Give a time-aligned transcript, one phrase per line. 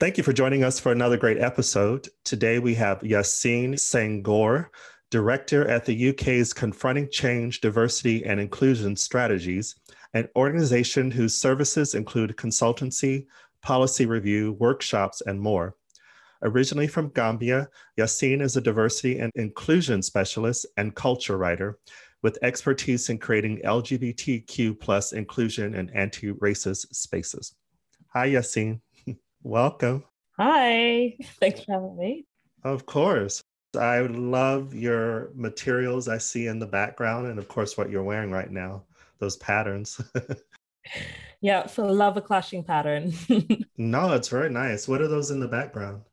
[0.00, 2.08] Thank you for joining us for another great episode.
[2.24, 4.66] Today we have Yassine Senghor,
[5.10, 9.76] Director at the UK's Confronting Change, Diversity and Inclusion Strategies,
[10.12, 13.26] an organization whose services include consultancy,
[13.62, 15.76] policy review, workshops, and more.
[16.42, 21.78] Originally from Gambia, Yassine is a diversity and inclusion specialist and culture writer
[22.20, 27.54] with expertise in creating LGBTQ plus inclusion and anti-racist spaces.
[28.08, 28.80] Hi, Yassine.
[29.44, 30.04] Welcome.
[30.38, 31.18] Hi.
[31.38, 32.24] Thanks for having me.
[32.62, 33.42] Of course.
[33.78, 38.30] I love your materials I see in the background, and of course, what you're wearing
[38.30, 38.84] right now,
[39.18, 40.00] those patterns.
[41.42, 43.12] yeah, so love a clashing pattern.
[43.76, 44.88] no, it's very nice.
[44.88, 46.04] What are those in the background?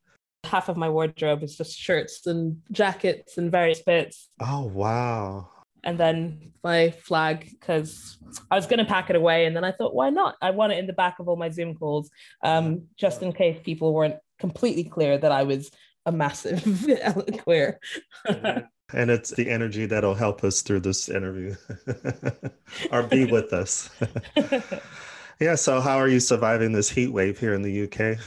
[0.44, 4.28] Half of my wardrobe is just shirts and jackets and various bits.
[4.42, 5.51] Oh, wow
[5.84, 8.18] and then my flag because
[8.50, 10.36] I was going to pack it away, and then I thought, why not?
[10.42, 12.10] I want it in the back of all my Zoom calls,
[12.44, 15.72] um, just in case people weren't completely clear that I was
[16.06, 16.64] a massive
[17.44, 17.80] queer.
[18.26, 21.56] and it's the energy that'll help us through this interview,
[22.92, 23.90] or be with us.
[25.40, 25.56] yeah.
[25.56, 28.20] So, how are you surviving this heat wave here in the UK?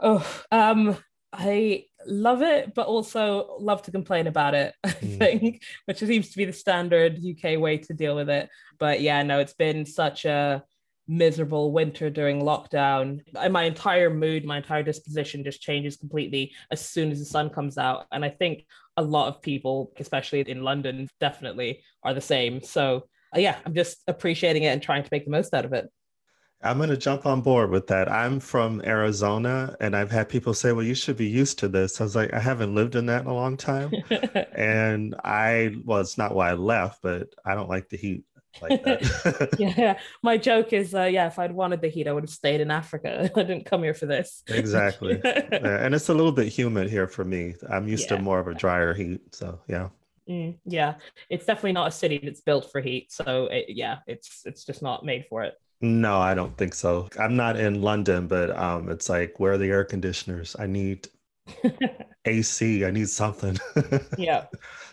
[0.00, 0.96] Oh, um,
[1.32, 5.18] I love it, but also love to complain about it, I mm.
[5.18, 8.48] think, which seems to be the standard UK way to deal with it.
[8.78, 10.64] But yeah, no, it's been such a
[11.06, 13.20] miserable winter during lockdown.
[13.38, 17.50] And my entire mood, my entire disposition just changes completely as soon as the sun
[17.50, 18.06] comes out.
[18.12, 18.64] And I think
[18.96, 22.62] a lot of people, especially in London, definitely are the same.
[22.62, 25.88] So yeah, I'm just appreciating it and trying to make the most out of it.
[26.62, 28.10] I'm going to jump on board with that.
[28.10, 32.00] I'm from Arizona and I've had people say, well, you should be used to this.
[32.00, 33.92] I was like, I haven't lived in that in a long time.
[34.52, 38.24] and I, well, it's not why I left, but I don't like the heat
[38.60, 39.56] like that.
[39.58, 39.98] yeah.
[40.22, 42.70] My joke is, uh, yeah, if I'd wanted the heat, I would have stayed in
[42.70, 43.30] Africa.
[43.36, 44.42] I didn't come here for this.
[44.46, 45.18] exactly.
[45.24, 45.84] Yeah.
[45.84, 47.54] And it's a little bit humid here for me.
[47.70, 48.16] I'm used yeah.
[48.16, 49.34] to more of a drier heat.
[49.34, 49.88] So, yeah.
[50.28, 50.96] Mm, yeah.
[51.30, 53.12] It's definitely not a city that's built for heat.
[53.12, 55.54] So, it, yeah, it's it's just not made for it.
[55.82, 57.08] No, I don't think so.
[57.18, 60.54] I'm not in London, but um, it's like, where are the air conditioners?
[60.58, 61.08] I need
[62.26, 62.84] AC.
[62.84, 63.58] I need something.
[64.18, 64.46] yeah.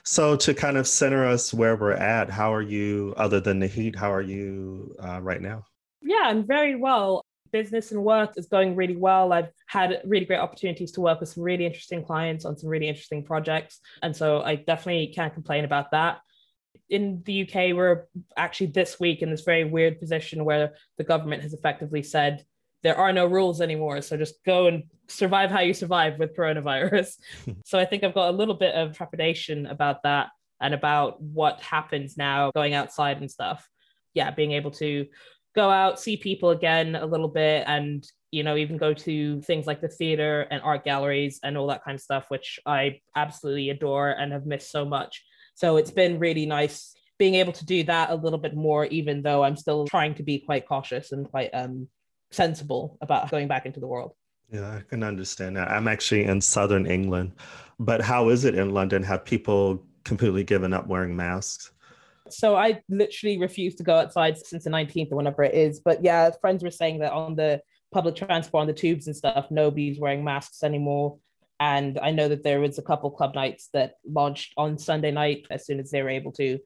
[0.03, 3.13] So to kind of center us where we're at, how are you?
[3.17, 5.65] Other than the heat, how are you uh, right now?
[6.01, 7.25] Yeah, I'm very well.
[7.51, 9.33] Business and work is going really well.
[9.33, 12.87] I've had really great opportunities to work with some really interesting clients on some really
[12.87, 16.19] interesting projects, and so I definitely can't complain about that
[16.89, 18.05] in the UK, we're
[18.35, 22.45] actually this week in this very weird position where the government has effectively said
[22.83, 24.01] there are no rules anymore.
[24.01, 27.17] So just go and survive how you survive with coronavirus.
[27.65, 30.29] so I think I've got a little bit of trepidation about that
[30.61, 33.67] and about what happens now going outside and stuff.
[34.13, 35.05] Yeah, being able to
[35.55, 39.67] go out, see people again a little bit, and you know, even go to things
[39.67, 43.69] like the theater and art galleries and all that kind of stuff, which I absolutely
[43.69, 45.23] adore and have missed so much
[45.57, 49.23] so it's been really nice being able to do that a little bit more, even
[49.23, 51.87] though I'm still trying to be quite cautious and quite um,
[52.29, 54.13] sensible about going back into the world.
[54.51, 55.71] Yeah, I can understand that.
[55.71, 57.33] I'm actually in southern England,
[57.79, 59.01] but how is it in London?
[59.01, 61.71] Have people completely given up wearing masks?
[62.29, 65.79] So I literally refuse to go outside since the 19th or whenever it is.
[65.79, 69.47] But yeah, friends were saying that on the public transport, on the tubes and stuff,
[69.49, 71.17] nobody's wearing masks anymore.
[71.59, 75.47] And I know that there was a couple club nights that launched on Sunday night
[75.49, 76.59] as soon as they were able to.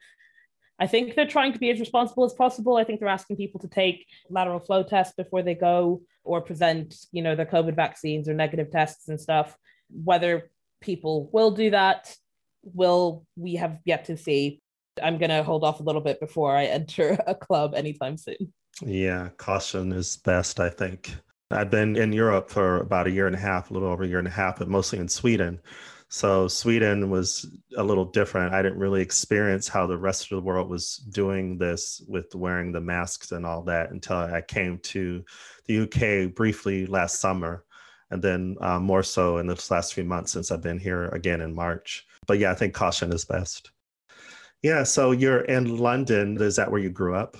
[0.80, 2.76] I think they're trying to be as responsible as possible.
[2.76, 6.96] I think they're asking people to take lateral flow tests before they go or present,
[7.12, 9.56] you know, their COVID vaccines or negative tests and stuff.
[9.92, 10.50] Whether
[10.82, 12.16] people will do that,
[12.64, 14.62] will we have yet to see.
[15.02, 18.54] I'm going to hold off a little bit before I enter a club anytime soon.
[18.82, 21.14] Yeah, caution is best, I think.
[21.54, 24.08] I'd been in Europe for about a year and a half, a little over a
[24.08, 25.60] year and a half, but mostly in Sweden.
[26.10, 28.54] So Sweden was a little different.
[28.54, 32.74] I didn't really experience how the rest of the world was doing this with wearing
[32.74, 35.24] the masks and all that until I came to
[35.68, 37.64] the UK briefly last summer,
[38.10, 41.40] and then uh, more so in the last few months since I've been here again
[41.40, 42.06] in March.
[42.28, 43.72] But yeah, I think caution is best.
[44.62, 44.84] Yeah.
[44.84, 46.40] So you're in London.
[46.42, 47.38] Is that where you grew up?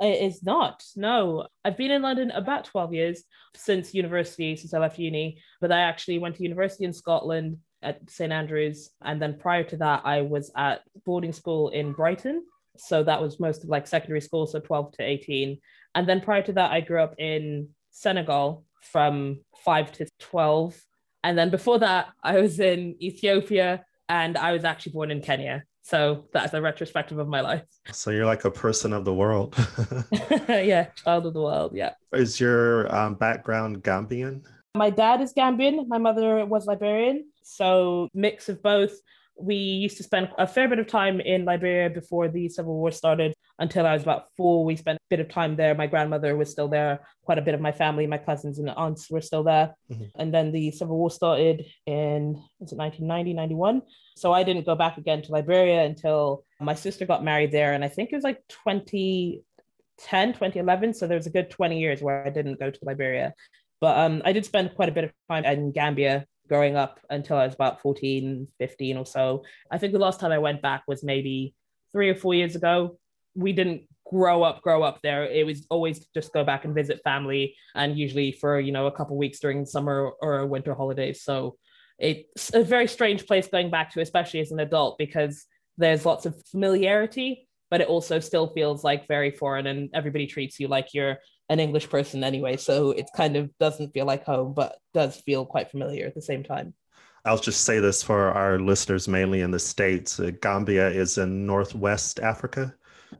[0.00, 0.82] It is not.
[0.96, 3.22] No, I've been in London about 12 years
[3.54, 8.08] since university, since I left uni, but I actually went to university in Scotland at
[8.08, 8.90] St Andrews.
[9.02, 12.44] And then prior to that, I was at boarding school in Brighton.
[12.78, 15.58] So that was most of like secondary school, so 12 to 18.
[15.94, 20.80] And then prior to that, I grew up in Senegal from five to 12.
[21.24, 25.64] And then before that, I was in Ethiopia and I was actually born in Kenya.
[25.82, 27.62] So that's a retrospective of my life.
[27.92, 29.56] So you're like a person of the world.
[30.48, 31.72] yeah, child of the world.
[31.74, 31.94] Yeah.
[32.12, 34.44] Is your um, background Gambian?
[34.76, 35.88] My dad is Gambian.
[35.88, 37.26] My mother was Liberian.
[37.42, 38.92] So mix of both
[39.42, 42.90] we used to spend a fair bit of time in Liberia before the Civil War
[42.90, 44.64] started until I was about four.
[44.64, 45.74] We spent a bit of time there.
[45.74, 47.00] My grandmother was still there.
[47.24, 49.74] Quite a bit of my family, my cousins and aunts were still there.
[49.90, 50.04] Mm-hmm.
[50.20, 53.82] And then the Civil War started in, was it 1990, 91?
[54.16, 57.72] So I didn't go back again to Liberia until my sister got married there.
[57.72, 60.94] And I think it was like 2010, 2011.
[60.94, 63.34] So there was a good 20 years where I didn't go to Liberia.
[63.80, 67.36] But um, I did spend quite a bit of time in Gambia growing up until
[67.36, 69.44] I was about 14, 15 or so.
[69.70, 71.54] I think the last time I went back was maybe
[71.92, 72.98] three or four years ago.
[73.36, 75.24] We didn't grow up, grow up there.
[75.24, 78.92] It was always just go back and visit family, and usually for you know a
[78.92, 81.22] couple weeks during summer or winter holidays.
[81.22, 81.56] So
[82.00, 85.46] it's a very strange place going back to, especially as an adult, because
[85.78, 90.58] there's lots of familiarity, but it also still feels like very foreign, and everybody treats
[90.58, 91.18] you like you're
[91.50, 95.44] an English person anyway, so it kind of doesn't feel like home, but does feel
[95.44, 96.72] quite familiar at the same time.
[97.24, 100.18] I'll just say this for our listeners, mainly in the States.
[100.18, 102.72] Uh, Gambia is in Northwest Africa.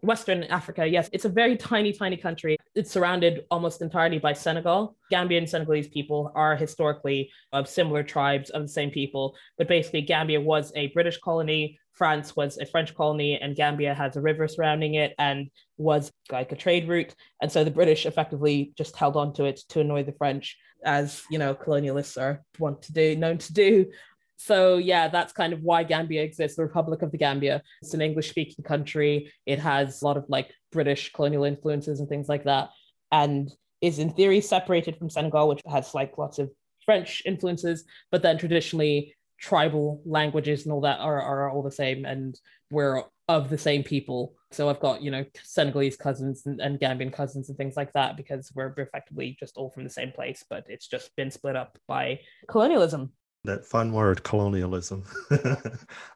[0.02, 1.10] Western Africa, yes.
[1.12, 2.56] It's a very tiny, tiny country.
[2.76, 4.96] It's surrounded almost entirely by Senegal.
[5.12, 10.40] Gambian Senegalese people are historically of similar tribes of the same people, but basically, Gambia
[10.40, 11.79] was a British colony.
[11.92, 16.52] France was a French colony, and Gambia has a river surrounding it and was like
[16.52, 17.14] a trade route.
[17.42, 21.22] And so the British effectively just held on to it to annoy the French, as
[21.30, 23.90] you know, colonialists are want to do, known to do.
[24.38, 27.62] So yeah, that's kind of why Gambia exists, the Republic of the Gambia.
[27.82, 29.30] It's an English-speaking country.
[29.44, 32.70] It has a lot of like British colonial influences and things like that,
[33.12, 33.52] and
[33.82, 36.50] is in theory separated from Senegal, which has like lots of
[36.86, 42.04] French influences, but then traditionally tribal languages and all that are, are all the same,
[42.04, 42.38] and
[42.70, 44.34] we're of the same people.
[44.50, 48.16] So I've got, you know, Senegalese cousins and, and Gambian cousins and things like that
[48.16, 51.78] because we're effectively just all from the same place, but it's just been split up
[51.86, 53.12] by colonialism.
[53.44, 55.04] That fun word colonialism.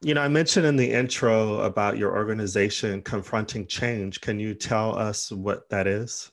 [0.02, 4.20] You know i mentioned in the intro about your organization confronting change.
[4.20, 6.30] Can you tell us what that is?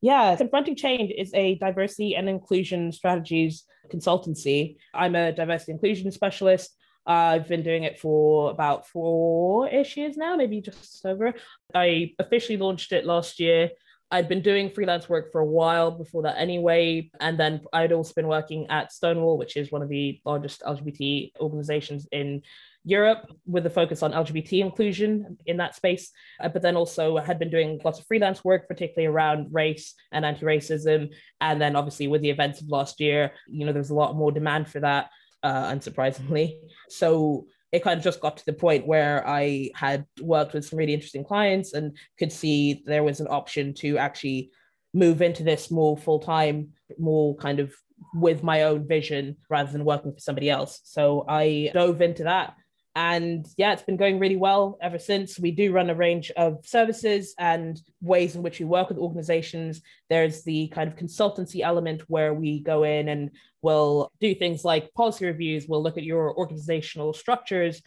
[0.00, 4.76] Yeah confronting change is a diversity and inclusion strategies consultancy.
[4.94, 6.76] I'm a diversity inclusion specialist.
[7.06, 11.34] I've been doing it for about four ish years now, maybe just over.
[11.74, 13.70] I officially launched it last year
[14.12, 17.10] I'd been doing freelance work for a while before that anyway.
[17.18, 21.32] And then I'd also been working at Stonewall, which is one of the largest LGBT
[21.40, 22.42] organizations in
[22.84, 26.10] Europe with a focus on LGBT inclusion in that space.
[26.38, 30.26] Uh, but then also had been doing lots of freelance work, particularly around race and
[30.26, 31.10] anti racism.
[31.40, 34.30] And then obviously with the events of last year, you know, there's a lot more
[34.30, 35.08] demand for that,
[35.42, 36.56] uh, unsurprisingly.
[36.90, 40.78] So it kind of just got to the point where I had worked with some
[40.78, 44.50] really interesting clients and could see there was an option to actually
[44.94, 47.72] move into this more full time, more kind of
[48.14, 50.80] with my own vision rather than working for somebody else.
[50.84, 52.54] So I dove into that
[52.94, 55.38] and yeah, it's been going really well ever since.
[55.38, 59.80] We do run a range of services and ways in which we work with organizations.
[60.10, 63.30] There's the kind of consultancy element where we go in and
[63.62, 67.80] we'll do things like policy reviews, we'll look at your organizational structures,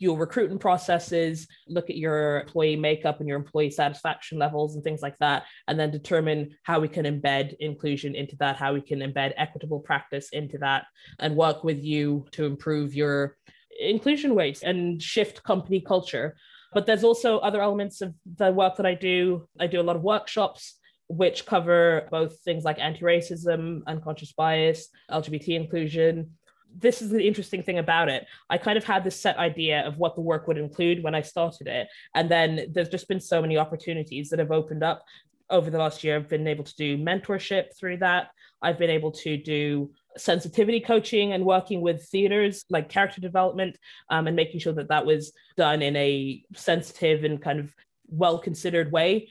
[0.00, 5.02] your recruitment processes, look at your employee makeup and your employee satisfaction levels and things
[5.02, 9.00] like that, and then determine how we can embed inclusion into that, how we can
[9.00, 10.86] embed equitable practice into that,
[11.18, 13.36] and work with you to improve your
[13.80, 16.36] inclusion weights and shift company culture.
[16.72, 19.48] But there's also other elements of the work that I do.
[19.58, 20.76] I do a lot of workshops
[21.08, 26.30] which cover both things like anti-racism, unconscious bias, LGBT inclusion.
[26.78, 28.28] This is the interesting thing about it.
[28.48, 31.22] I kind of had this set idea of what the work would include when I
[31.22, 31.88] started it.
[32.14, 35.02] And then there's just been so many opportunities that have opened up
[35.50, 36.14] over the last year.
[36.14, 38.28] I've been able to do mentorship through that.
[38.62, 43.76] I've been able to do sensitivity coaching and working with theaters like character development
[44.10, 47.74] um, and making sure that that was done in a sensitive and kind of
[48.08, 49.28] well considered way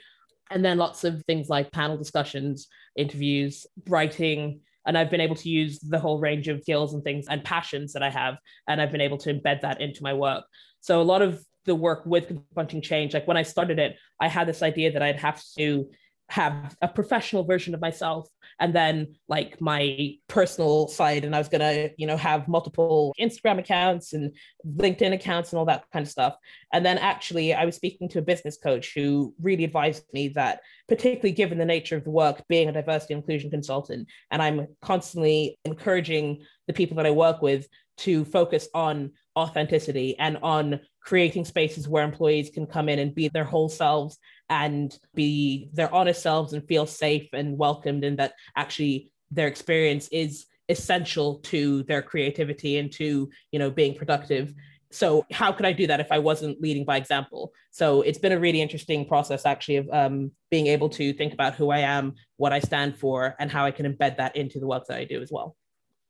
[0.51, 5.49] and then lots of things like panel discussions interviews writing and i've been able to
[5.49, 8.37] use the whole range of skills and things and passions that i have
[8.69, 10.45] and i've been able to embed that into my work
[10.79, 13.13] so a lot of the work with confronting change.
[13.13, 15.89] Like when I started it, I had this idea that I'd have to
[16.29, 21.25] have a professional version of myself and then like my personal side.
[21.25, 25.59] And i was going to you know have multiple instagram accounts and linkedin accounts and
[25.59, 26.35] all that kind of stuff.
[26.71, 30.61] And then actually i was speaking to a business coach who really advised me that
[30.87, 35.57] particularly given the nature of the work being a diversity inclusion consultant and i'm constantly
[35.65, 37.67] encouraging the people that i work with
[37.97, 43.27] to focus on authenticity and on creating spaces where employees can come in and be
[43.27, 44.17] their whole selves
[44.49, 50.07] and be their honest selves and feel safe and welcomed and that actually their experience
[50.11, 54.53] is essential to their creativity and to you know being productive.
[54.91, 57.53] So how could i do that if i wasn't leading by example?
[57.71, 61.55] So it's been a really interesting process actually of um, being able to think about
[61.55, 64.67] who i am what i stand for and how i can embed that into the
[64.67, 65.55] work that i do as well.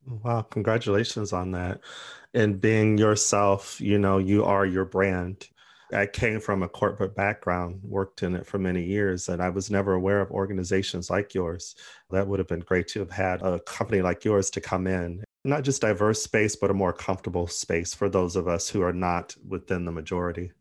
[0.05, 1.81] Wow congratulations on that.
[2.34, 5.48] And being yourself you know you are your brand
[5.91, 9.72] I came from a corporate background, worked in it for many years, and I was
[9.72, 11.75] never aware of organizations like yours.
[12.12, 15.24] That would have been great to have had a company like yours to come in,
[15.43, 18.93] not just diverse space, but a more comfortable space for those of us who are
[18.93, 20.51] not within the majority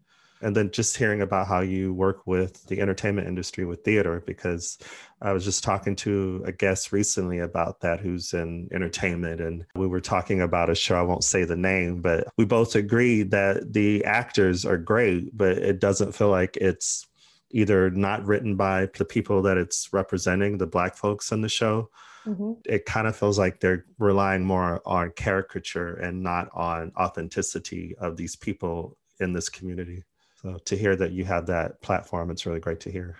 [0.40, 4.78] and then just hearing about how you work with the entertainment industry with theater because
[5.22, 9.86] i was just talking to a guest recently about that who's in entertainment and we
[9.86, 13.72] were talking about a show i won't say the name but we both agreed that
[13.72, 17.06] the actors are great but it doesn't feel like it's
[17.50, 21.88] either not written by the people that it's representing the black folks in the show
[22.26, 22.52] mm-hmm.
[22.66, 28.16] it kind of feels like they're relying more on caricature and not on authenticity of
[28.16, 30.04] these people in this community
[30.42, 33.16] so to hear that you have that platform, it's really great to hear.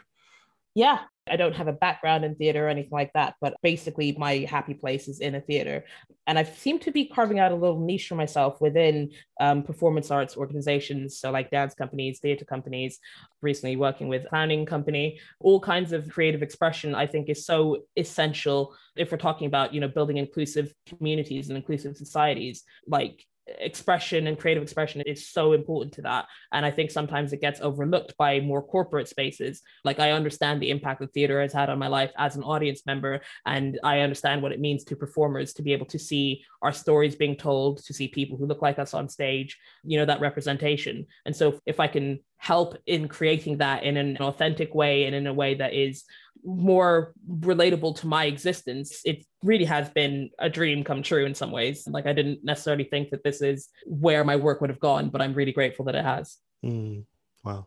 [0.75, 4.47] Yeah, I don't have a background in theater or anything like that, but basically my
[4.49, 5.85] happy place is in a theater.
[6.29, 9.11] And I seem to be carving out a little niche for myself within
[9.41, 11.19] um, performance arts organizations.
[11.19, 13.01] So, like dance companies, theater companies,
[13.43, 18.77] recently working with clowning company, all kinds of creative expression, I think is so essential
[18.95, 22.63] if we're talking about, you know, building inclusive communities and inclusive societies.
[22.87, 23.25] Like
[23.59, 26.27] expression and creative expression is so important to that.
[26.53, 29.63] And i think sometimes it gets overlooked by more corporate spaces.
[29.85, 32.83] Like i understand the impact that theater has had on my life as an audience
[32.87, 36.73] member and i understand what it means to performers to be able to see our
[36.73, 40.21] stories being told to see people who look like us on stage you know that
[40.21, 41.07] representation.
[41.25, 45.27] And so if i can help in creating that in an authentic way and in
[45.27, 46.05] a way that is
[46.45, 49.01] more relatable to my existence.
[49.05, 51.87] It really has been a dream come true in some ways.
[51.87, 55.21] Like i didn't necessarily think that this is where my work would have gone but
[55.21, 56.39] i'm really grateful that it has.
[56.65, 57.05] Mm,
[57.45, 57.67] wow.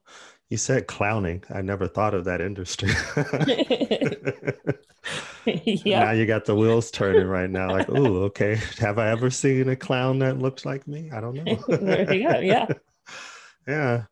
[0.49, 1.43] You said clowning.
[1.53, 2.91] I never thought of that industry.
[5.65, 6.03] Yeah.
[6.05, 8.59] now you got the wheels turning right now like oh okay.
[8.77, 11.09] Have i ever seen a clown that looks like me?
[11.11, 11.55] I don't know.
[11.67, 12.39] Go.
[12.39, 12.67] Yeah
[13.67, 14.03] yeah.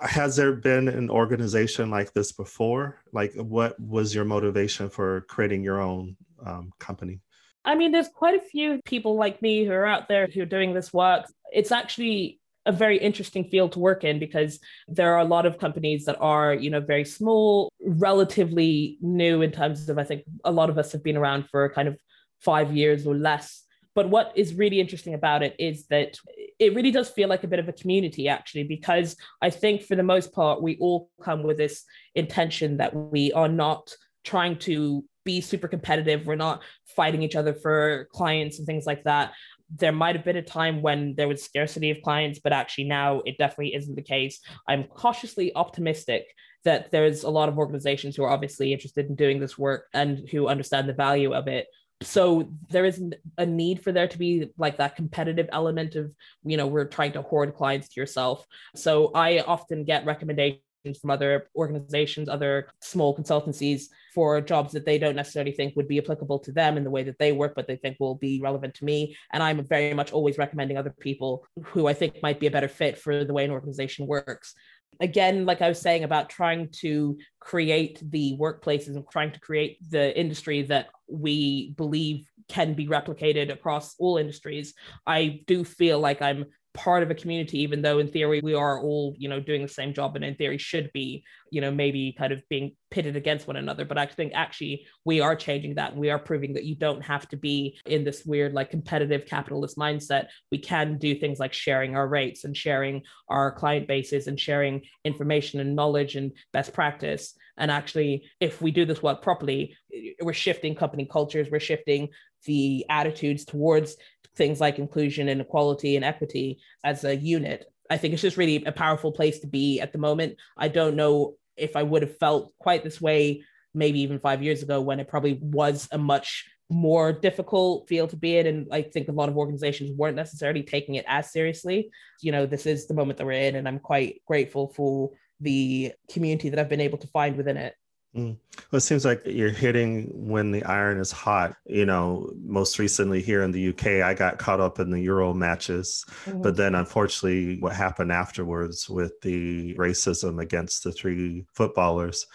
[0.00, 3.02] Has there been an organization like this before?
[3.12, 7.20] Like, what was your motivation for creating your own um, company?
[7.64, 10.46] I mean, there's quite a few people like me who are out there who are
[10.46, 11.26] doing this work.
[11.52, 15.58] It's actually a very interesting field to work in because there are a lot of
[15.58, 20.52] companies that are, you know, very small, relatively new in terms of, I think a
[20.52, 21.98] lot of us have been around for kind of
[22.40, 23.64] five years or less.
[23.94, 26.18] But what is really interesting about it is that
[26.58, 29.96] it really does feel like a bit of a community actually because i think for
[29.96, 31.84] the most part we all come with this
[32.14, 33.92] intention that we are not
[34.24, 36.24] trying to be super competitive.
[36.24, 36.62] We're not
[36.96, 39.32] fighting each other for clients and things like that.
[39.76, 43.20] There might have been a time when there was scarcity of clients but actually now
[43.26, 44.40] it definitely isn't the case.
[44.66, 46.24] I'm cautiously optimistic
[46.64, 50.26] that there's a lot of organizations who are obviously interested in doing this work and
[50.30, 51.66] who understand the value of it
[52.02, 56.12] so there isn't a need for there to be like that competitive element of
[56.44, 58.46] you know we're trying to hoard clients to yourself.
[58.76, 60.62] So i often get recommendations
[61.00, 65.98] from other organizations other small consultancies for jobs that they don't necessarily think would be
[65.98, 68.74] applicable to them in the way that they work but they think will be relevant
[68.74, 69.16] to me.
[69.32, 72.68] And i'm very much always recommending other people who i think might be a better
[72.68, 74.54] fit for the way an organization works
[75.00, 79.78] again, like I was saying about trying to create the workplaces and trying to create
[79.90, 84.74] the industry that we believe can be replicated across all industries,
[85.06, 86.46] I do feel like I'm
[86.78, 89.68] part of a community even though in theory we are all you know doing the
[89.68, 93.46] same job and in theory should be you know maybe kind of being pitted against
[93.46, 93.84] one another.
[93.84, 95.92] But i think actually we are changing that.
[95.92, 99.26] And we are proving that you don't have to be in this weird like competitive
[99.26, 100.28] capitalist mindset.
[100.50, 104.82] We can do things like sharing our rates and sharing our client bases and sharing
[105.04, 107.34] information and knowledge and best practice.
[107.56, 109.76] And actually if we do this work properly
[110.22, 112.08] we're shifting company cultures we're shifting
[112.44, 113.96] the attitudes towards
[114.36, 118.64] things like inclusion and equality and equity as a unit I think it's just really
[118.64, 120.36] a powerful place to be at the moment.
[120.56, 124.62] I don't know if I would have felt quite this way maybe even five years
[124.62, 128.46] ago when it probably was a much more difficult field to be in.
[128.46, 131.90] And I think a lot of organizations weren't necessarily taking it as seriously.
[132.20, 135.92] You know, this is the moment that we're in, and I'm quite grateful for the
[136.10, 137.74] community that I've been able to find within it.
[138.16, 138.36] Mm.
[138.70, 141.56] Well, it seems like you're hitting when the iron is hot.
[141.66, 145.34] You know, most recently here in the UK, I got caught up in the Euro
[145.34, 146.04] matches.
[146.24, 146.42] Mm-hmm.
[146.42, 152.26] But then, unfortunately, what happened afterwards with the racism against the three footballers.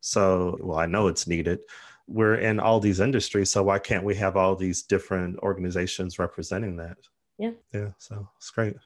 [0.00, 1.60] So, well, I know it's needed.
[2.06, 3.50] We're in all these industries.
[3.50, 6.98] So, why can't we have all these different organizations representing that?
[7.38, 7.52] Yeah.
[7.72, 7.88] Yeah.
[7.98, 8.76] So, it's great.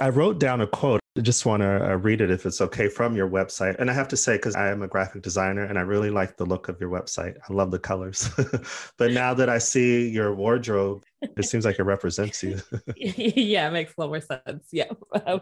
[0.00, 0.99] I wrote down a quote.
[1.18, 3.76] I just want to uh, read it if it's okay from your website.
[3.80, 6.36] And I have to say, because I am a graphic designer and I really like
[6.36, 8.30] the look of your website, I love the colors.
[8.96, 12.60] but now that I see your wardrobe, it seems like it represents you.
[12.96, 14.68] yeah, it makes a lot more sense.
[14.70, 14.92] Yeah.
[15.12, 15.40] a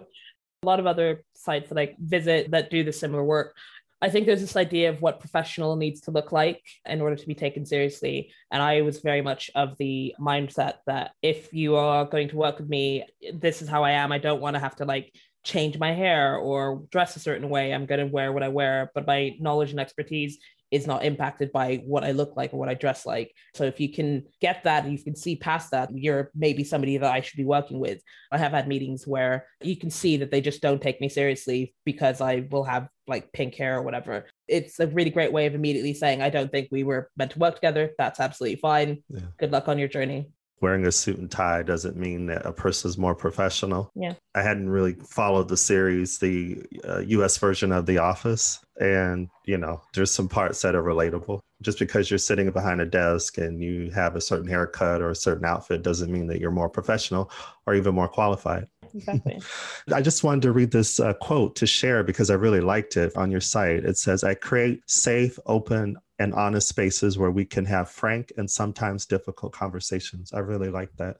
[0.62, 3.54] lot of other sites that I visit that do the similar work
[4.00, 7.26] I think there's this idea of what professional needs to look like in order to
[7.26, 8.30] be taken seriously.
[8.52, 12.58] And I was very much of the mindset that if you are going to work
[12.58, 14.12] with me, this is how I am.
[14.12, 15.12] I don't want to have to like
[15.48, 17.72] change my hair or dress a certain way.
[17.72, 20.38] I'm going to wear what I wear, but my knowledge and expertise
[20.70, 23.32] is not impacted by what I look like or what I dress like.
[23.54, 26.98] So if you can get that and you can see past that, you're maybe somebody
[26.98, 28.02] that I should be working with.
[28.30, 31.74] I have had meetings where you can see that they just don't take me seriously
[31.86, 34.26] because I will have like pink hair or whatever.
[34.46, 37.38] It's a really great way of immediately saying, I don't think we were meant to
[37.38, 37.92] work together.
[37.96, 39.02] That's absolutely fine.
[39.08, 39.20] Yeah.
[39.38, 40.28] Good luck on your journey
[40.60, 43.90] wearing a suit and tie doesn't mean that a person is more professional.
[43.94, 44.14] Yeah.
[44.34, 48.60] I hadn't really followed the series, the uh, US version of The Office.
[48.80, 51.40] And, you know, there's some parts that are relatable.
[51.60, 55.16] Just because you're sitting behind a desk and you have a certain haircut or a
[55.16, 57.30] certain outfit doesn't mean that you're more professional
[57.66, 58.68] or even more qualified.
[58.94, 59.40] Exactly.
[59.92, 63.16] I just wanted to read this uh, quote to share because I really liked it
[63.16, 63.84] on your site.
[63.84, 68.50] It says, I create safe, open, and honest spaces where we can have frank and
[68.50, 70.32] sometimes difficult conversations.
[70.32, 71.16] I really like that.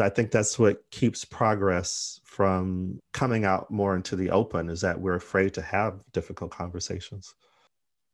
[0.00, 4.98] I think that's what keeps progress from coming out more into the open is that
[4.98, 7.34] we're afraid to have difficult conversations.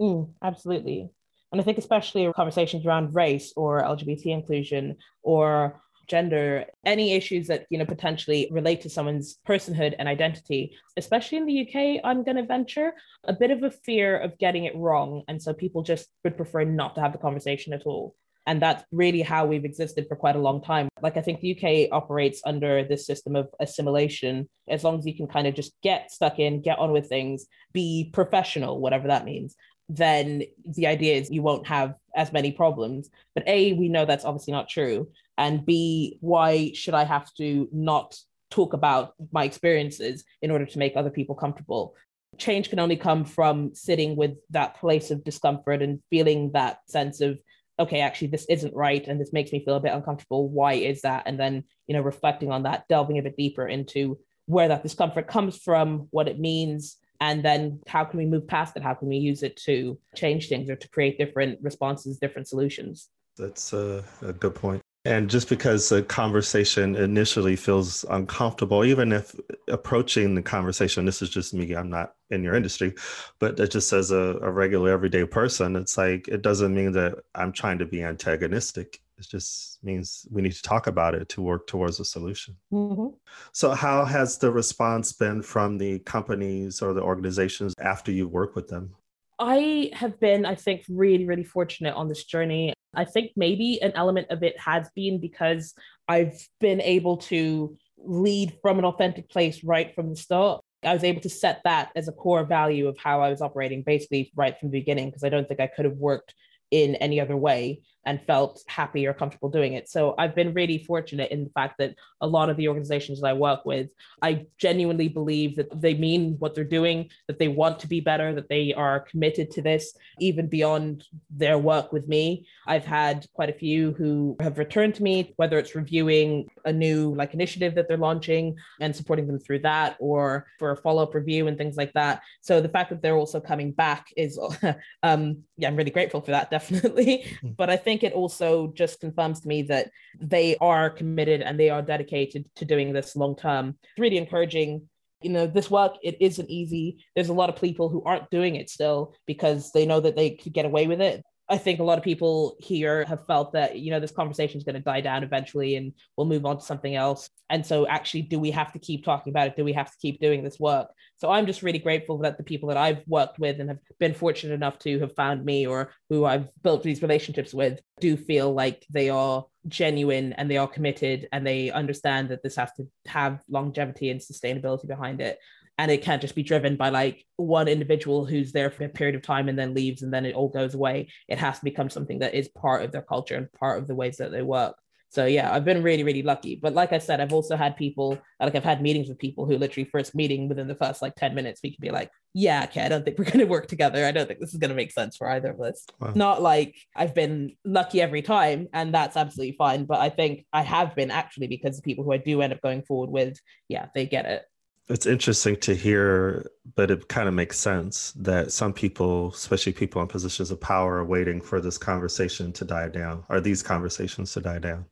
[0.01, 1.11] Mm, absolutely.
[1.53, 7.67] And I think especially conversations around race or LGBT inclusion or gender, any issues that,
[7.71, 12.37] you know, potentially relate to someone's personhood and identity, especially in the UK, I'm going
[12.37, 12.93] to venture
[13.25, 15.23] a bit of a fear of getting it wrong.
[15.29, 18.15] And so people just would prefer not to have the conversation at all.
[18.47, 20.89] And that's really how we've existed for quite a long time.
[21.03, 24.49] Like, I think the UK operates under this system of assimilation.
[24.67, 27.45] As long as you can kind of just get stuck in, get on with things,
[27.75, 29.55] be professional, whatever that means,
[29.89, 33.11] then the idea is you won't have as many problems.
[33.35, 35.11] But A, we know that's obviously not true.
[35.39, 38.17] And b why should i have to not
[38.51, 41.95] talk about my experiences in order to make other people comfortable?
[42.37, 47.21] Change can only come from sitting with that place of discomfort and feeling that sense
[47.21, 47.41] of
[47.81, 50.49] okay actually this isn't right and this makes me feel a bit uncomfortable.
[50.49, 51.23] Why is that?
[51.27, 55.29] And then you know reflecting on that delving a bit deeper into where that discomfort
[55.29, 59.09] comes from what it means and then how can we move past it how can
[59.09, 63.09] we use it to change things or to create different responses different solutions?
[63.37, 64.83] That's a, a good point.
[65.05, 69.35] And just because the conversation initially feels uncomfortable, even if
[69.69, 72.95] approaching the conversation, this is just me, I'm not in your industry,
[73.39, 77.15] but it just as a, a regular everyday person, it's like, it doesn't mean that
[77.35, 79.01] I'm trying to be antagonistic.
[79.19, 82.57] It just means we need to talk about it to work towards a solution.
[82.73, 83.17] Mm-hmm.
[83.53, 88.55] So, how has the response been from the companies or the organizations after you work
[88.55, 88.95] with them?
[89.39, 92.73] I have been, I think, really, really fortunate on this journey.
[92.95, 95.75] I think maybe an element of it has been because
[96.09, 100.63] I've been able to lead from an authentic place right from the start.
[100.85, 103.83] I was able to set that as a core value of how I was operating
[103.83, 106.35] basically right from the beginning because I don't think I could have worked
[106.71, 109.89] in any other way and felt happy or comfortable doing it.
[109.89, 113.29] So I've been really fortunate in the fact that a lot of the organizations that
[113.29, 113.89] I work with,
[114.23, 118.35] I genuinely believe that they mean what they're doing, that they want to be better,
[118.35, 122.47] that they are committed to this, even beyond their work with me.
[122.67, 127.15] I've had quite a few who have returned to me, whether it's reviewing a new
[127.15, 131.47] like initiative that they're launching and supporting them through that, or for a follow-up review
[131.49, 132.23] and things like that.
[132.41, 134.39] So the fact that they're also coming back is,
[135.03, 137.25] um, yeah, I'm really grateful for that, definitely.
[137.27, 137.51] Mm-hmm.
[137.57, 141.59] But I think think it also just confirms to me that they are committed and
[141.59, 143.79] they are dedicated to doing this long term.
[143.83, 144.87] It's really encouraging.
[145.23, 146.99] You know, this work, it isn't easy.
[147.15, 150.33] There's a lot of people who aren't doing it still because they know that they
[150.33, 151.25] could get away with it.
[151.51, 154.65] I think a lot of people here have felt that, you know, this conversation is
[154.65, 157.31] going to die down eventually and we'll move on to something else.
[157.49, 159.57] And so, actually, do we have to keep talking about it?
[159.57, 160.89] Do we have to keep doing this work?
[161.17, 164.13] So, I'm just really grateful that the people that I've worked with and have been
[164.13, 168.53] fortunate enough to have found me or who I've built these relationships with do feel
[168.53, 172.87] like they are genuine and they are committed and they understand that this has to
[173.07, 175.39] have longevity and sustainability behind it
[175.79, 179.15] and it can't just be driven by like one individual who's there for a period
[179.15, 181.09] of time and then leaves and then it all goes away.
[181.29, 183.95] It has to become something that is part of their culture and part of the
[183.95, 184.77] ways that they work.
[185.11, 186.57] So yeah i've been really really lucky.
[186.57, 189.57] But like i said i've also had people like i've had meetings with people who
[189.57, 192.83] literally first meeting within the first like 10 minutes we can be like yeah okay
[192.83, 194.05] i don't think we're going to work together.
[194.05, 195.87] I don't think this is going to make sense for either of us.
[195.99, 196.13] Wow.
[196.15, 199.87] not like i've been lucky every time and that's absolutely fine.
[199.87, 202.61] But i think i have been actually because the people who i do end up
[202.61, 204.43] going forward with yeah they get it
[204.89, 210.01] it's interesting to hear, but it kind of makes sense that some people, especially people
[210.01, 214.33] in positions of power, are waiting for this conversation to die down, or these conversations
[214.33, 214.87] to die down.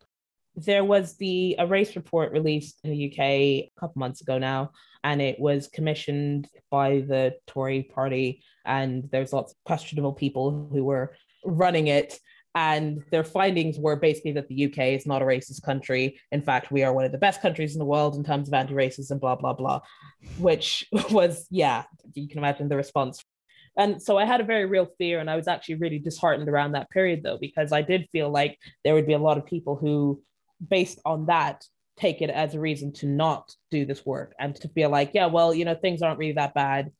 [0.54, 4.72] There was the a race report released in the UK a couple months ago now,
[5.02, 8.42] and it was commissioned by the Tory party.
[8.64, 12.18] And there's lots of questionable people who were running it
[12.57, 16.19] and their findings were basically that the UK is not a racist country.
[16.33, 18.55] In fact, we are one of the best countries in the world in terms of
[18.55, 19.83] anti racism, blah, blah, blah,
[20.38, 23.23] which was, yeah, you can imagine the response.
[23.77, 26.73] And so I had a very real fear, and I was actually really disheartened around
[26.73, 29.77] that period, though, because I did feel like there would be a lot of people
[29.77, 30.23] who,
[30.66, 31.62] based on that,
[31.99, 35.27] take it as a reason to not do this work and to feel like, yeah,
[35.27, 36.90] well, you know, things aren't really that bad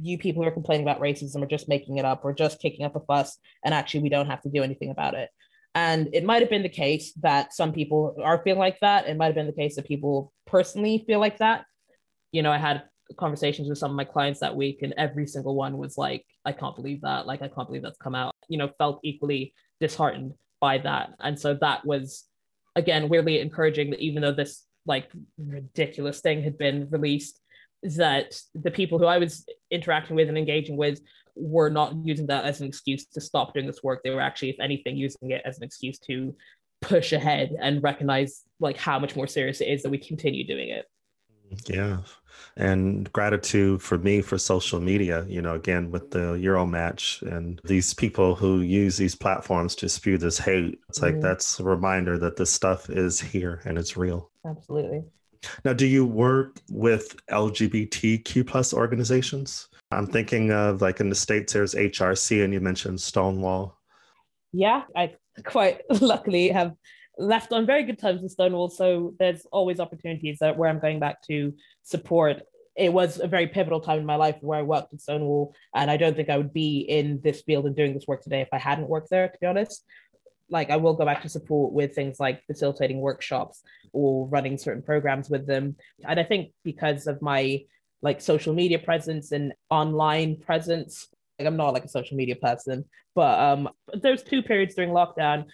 [0.00, 2.24] you people who are complaining about racism are just making it up.
[2.24, 5.14] Or just kicking up a fuss and actually we don't have to do anything about
[5.14, 5.30] it.
[5.74, 9.08] And it might have been the case that some people are feeling like that.
[9.08, 11.64] It might have been the case that people personally feel like that.
[12.32, 12.84] You know i had
[13.16, 16.50] conversations with some of my clients that week and every single one was like i
[16.50, 17.26] can't believe that.
[17.26, 18.34] Like i can't believe that's come out.
[18.48, 21.10] You know felt equally disheartened by that.
[21.20, 22.24] And so that was
[22.74, 27.40] again weirdly encouraging that even though this like ridiculous thing had been released
[27.82, 31.00] that the people who I was interacting with and engaging with
[31.34, 34.02] were not using that as an excuse to stop doing this work.
[34.02, 36.34] They were actually, if anything, using it as an excuse to
[36.80, 40.70] push ahead and recognize like how much more serious it is that we continue doing
[40.70, 40.86] it.
[41.66, 41.98] Yeah.
[42.56, 47.60] And gratitude for me for social media, you know, again with the Euro match and
[47.64, 50.78] these people who use these platforms to spew this hate.
[50.88, 51.22] It's like mm-hmm.
[51.22, 54.30] that's a reminder that this stuff is here and it's real.
[54.44, 55.04] Absolutely.
[55.64, 59.68] Now, do you work with LGBTQ plus organizations?
[59.90, 63.78] I'm thinking of like in the States, there's HRC, and you mentioned Stonewall.
[64.52, 66.74] Yeah, I quite luckily have
[67.18, 68.68] left on very good terms with Stonewall.
[68.68, 72.42] So there's always opportunities that where I'm going back to support.
[72.76, 75.90] It was a very pivotal time in my life where I worked at Stonewall, and
[75.90, 78.48] I don't think I would be in this field and doing this work today if
[78.52, 79.84] I hadn't worked there, to be honest
[80.50, 84.82] like I will go back to support with things like facilitating workshops or running certain
[84.82, 85.76] programs with them.
[86.06, 87.62] And I think because of my
[88.02, 92.84] like social media presence and online presence, like I'm not like a social media person,
[93.14, 95.46] but um there's two periods during lockdown.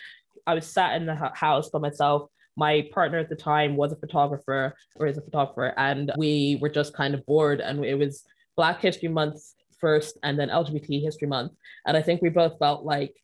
[0.47, 2.29] I was sat in the house by myself.
[2.57, 6.69] My partner at the time was a photographer or is a photographer, and we were
[6.69, 7.61] just kind of bored.
[7.61, 8.25] And it was
[8.57, 9.41] Black History Month
[9.81, 11.53] first and then LGBT History Month.
[11.87, 13.15] And I think we both felt like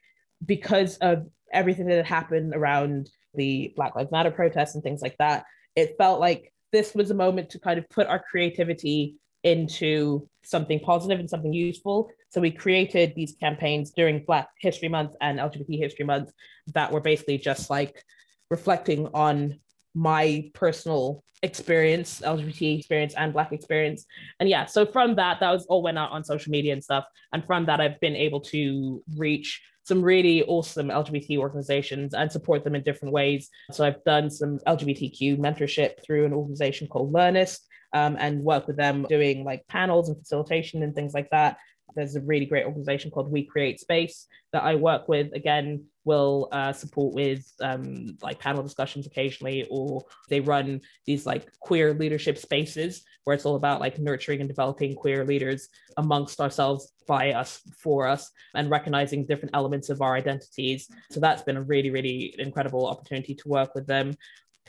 [0.44, 5.16] because of everything that had happened around the Black Lives Matter protests and things like
[5.18, 5.44] that,
[5.76, 10.80] it felt like this was a moment to kind of put our creativity into something
[10.80, 12.10] positive and something useful.
[12.30, 16.32] So we created these campaigns during Black History Month and LGBT History Month
[16.74, 18.02] that were basically just like
[18.50, 19.60] reflecting on
[19.94, 24.06] my personal experience, LGBT experience and Black experience.
[24.40, 27.04] And yeah, so from that, that was all went out on social media and stuff.
[27.32, 32.62] And from that, I've been able to reach some really awesome LGBT organizations and support
[32.62, 33.48] them in different ways.
[33.72, 37.60] So I've done some LGBTQ mentorship through an organization called Learnist
[37.94, 41.56] um, and work with them doing like panels and facilitation and things like that.
[41.98, 45.32] There's a really great organization called We Create Space that I work with.
[45.32, 51.50] Again, will uh, support with um, like panel discussions occasionally, or they run these like
[51.58, 56.92] queer leadership spaces where it's all about like nurturing and developing queer leaders amongst ourselves,
[57.08, 60.88] by us, for us, and recognizing different elements of our identities.
[61.10, 64.14] So that's been a really, really incredible opportunity to work with them.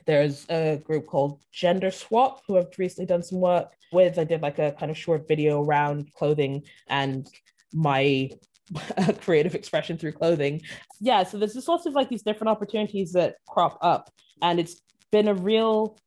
[0.05, 4.19] There's a group called Gender Swap who I've recently done some work with.
[4.19, 7.27] I did like a kind of short video around clothing and
[7.73, 8.29] my
[9.21, 10.61] creative expression through clothing.
[10.99, 14.81] Yeah, so there's just lots of like these different opportunities that crop up, and it's
[15.11, 15.97] been a real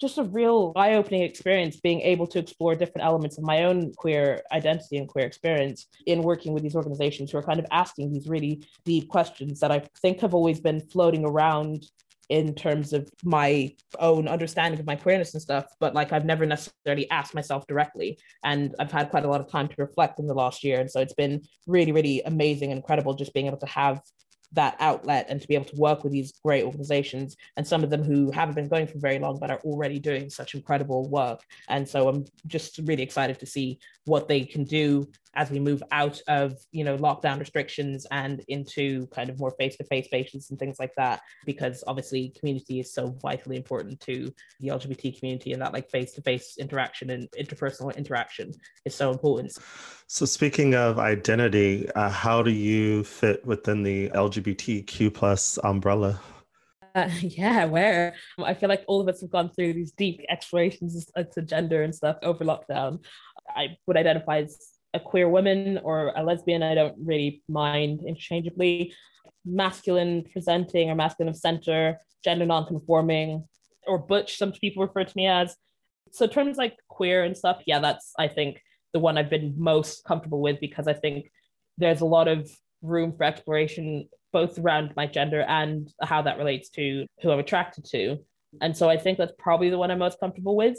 [0.00, 3.92] just a real eye opening experience being able to explore different elements of my own
[3.94, 8.12] queer identity and queer experience in working with these organizations who are kind of asking
[8.12, 11.86] these really deep questions that I think have always been floating around
[12.28, 16.46] in terms of my own understanding of my queerness and stuff, but like I've never
[16.46, 18.18] necessarily asked myself directly.
[18.42, 20.80] And I've had quite a lot of time to reflect in the last year.
[20.80, 24.00] And so it's been really, really amazing and incredible just being able to have
[24.54, 27.90] that outlet and to be able to work with these great organizations and some of
[27.90, 31.42] them who haven't been going for very long but are already doing such incredible work
[31.68, 35.82] and so i'm just really excited to see what they can do as we move
[35.90, 40.78] out of you know lockdown restrictions and into kind of more face-to-face spaces and things
[40.78, 45.72] like that because obviously community is so vitally important to the lgbt community and that
[45.72, 48.52] like face-to-face interaction and interpersonal interaction
[48.84, 49.56] is so important.
[50.06, 56.20] So speaking of identity uh, how do you fit within the lgbtq plus umbrella?
[56.94, 58.14] Uh, yeah, where?
[58.38, 61.94] I feel like all of us have gone through these deep explorations to gender and
[61.94, 63.04] stuff over lockdown.
[63.48, 68.94] I would identify as a queer woman or a lesbian, I don't really mind interchangeably.
[69.44, 73.46] Masculine presenting or masculine of center, gender non-conforming,
[73.86, 75.56] or butch, some people refer to me as.
[76.12, 80.04] So terms like queer and stuff, yeah, that's I think the one I've been most
[80.04, 81.30] comfortable with because I think
[81.76, 82.48] there's a lot of
[82.80, 87.84] room for exploration both around my gender and how that relates to who I'm attracted
[87.86, 88.18] to.
[88.60, 90.78] And so I think that's probably the one I'm most comfortable with.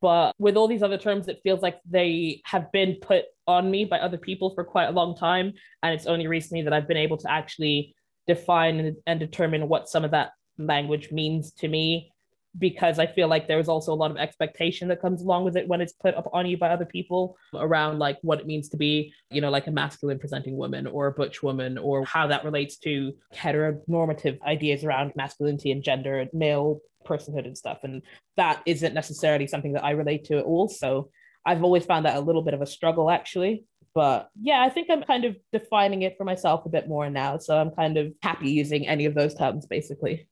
[0.00, 3.84] But with all these other terms, it feels like they have been put on me
[3.84, 5.52] by other people for quite a long time.
[5.82, 7.94] And it's only recently that I've been able to actually
[8.26, 12.12] define and, determine what some of that language means to me
[12.58, 15.68] because I feel like there's also a lot of expectation that comes along with it
[15.68, 18.76] when it's put up on you by other people around like what it means to
[18.76, 22.44] be, you know, like a masculine presenting woman or a butch woman or how that
[22.44, 27.78] relates to heteronormative ideas around masculinity and gender, and male personhood and stuff.
[27.84, 28.02] And
[28.36, 30.68] that isn't necessarily something that I relate to at all.
[30.68, 31.10] So
[31.44, 33.64] I've always found that a little bit of a struggle actually.
[33.94, 37.38] But yeah, I think I'm kind of defining it for myself a bit more now.
[37.38, 40.28] So I'm kind of happy using any of those terms basically.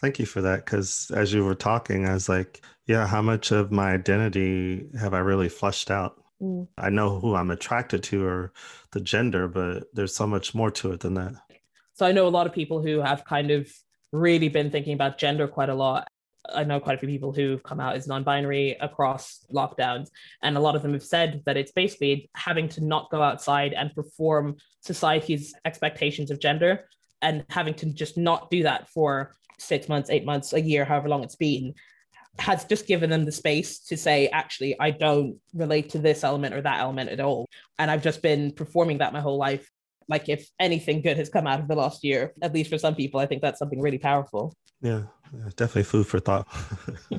[0.00, 0.64] Thank you for that.
[0.64, 5.14] Because as you were talking, I was like, yeah, how much of my identity have
[5.14, 6.22] I really flushed out?
[6.42, 6.68] Mm.
[6.76, 8.52] I know who I'm attracted to or
[8.92, 11.34] the gender, but there's so much more to it than that.
[11.94, 13.72] So I know a lot of people who have kind of
[14.12, 16.08] really been thinking about gender quite a lot.
[16.54, 20.08] I know quite a few people who've come out as non binary across lockdowns,
[20.42, 23.72] and a lot of them have said that it's basically having to not go outside
[23.72, 26.88] and perform society's expectations of gender
[27.22, 31.08] and having to just not do that for six months, eight months, a year, however
[31.08, 31.74] long it's been,
[32.38, 36.54] has just given them the space to say, actually, I don't relate to this element
[36.54, 37.48] or that element at all.
[37.78, 39.70] And I've just been performing that my whole life.
[40.08, 42.94] Like, if anything good has come out of the last year, at least for some
[42.94, 44.54] people, I think that's something really powerful.
[44.80, 45.02] Yeah,
[45.56, 46.46] definitely food for thought.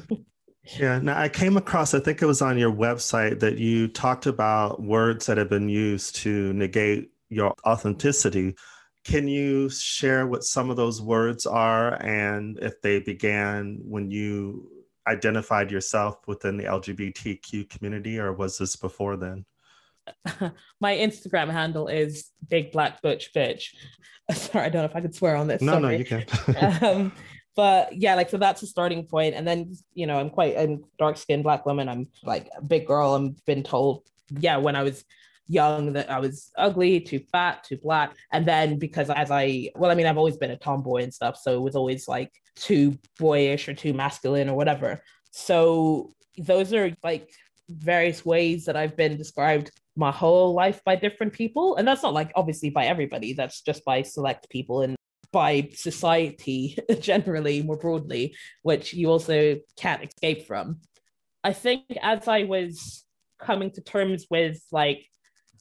[0.80, 1.00] yeah.
[1.00, 4.82] Now, I came across, I think it was on your website that you talked about
[4.82, 8.56] words that have been used to negate your authenticity.
[9.04, 14.70] Can you share what some of those words are and if they began when you
[15.08, 19.46] identified yourself within the LGBTQ community, or was this before then?
[20.82, 23.76] My Instagram handle is Big Black Butch Bitch.
[24.34, 25.62] Sorry, I don't know if I could swear on this.
[25.62, 25.82] No, Sorry.
[25.82, 26.26] no, you can.
[26.84, 27.12] um,
[27.56, 29.36] but yeah, like so that's a starting point.
[29.36, 31.90] And then you know, I'm quite a dark skinned black woman.
[31.90, 33.16] I'm like a big girl.
[33.16, 35.04] I'm been told, yeah, when I was
[35.48, 38.16] young that I was ugly, too fat, too black.
[38.32, 41.38] And then because as I, well, I mean, I've always been a tomboy and stuff.
[41.38, 45.02] So it was always like too boyish or too masculine or whatever.
[45.32, 47.30] So those are like
[47.70, 51.76] various ways that I've been described my whole life by different people.
[51.76, 54.96] And that's not like obviously by everybody, that's just by select people and
[55.32, 60.80] by society generally, more broadly, which you also can't escape from.
[61.44, 63.04] I think as I was
[63.40, 65.06] coming to terms with like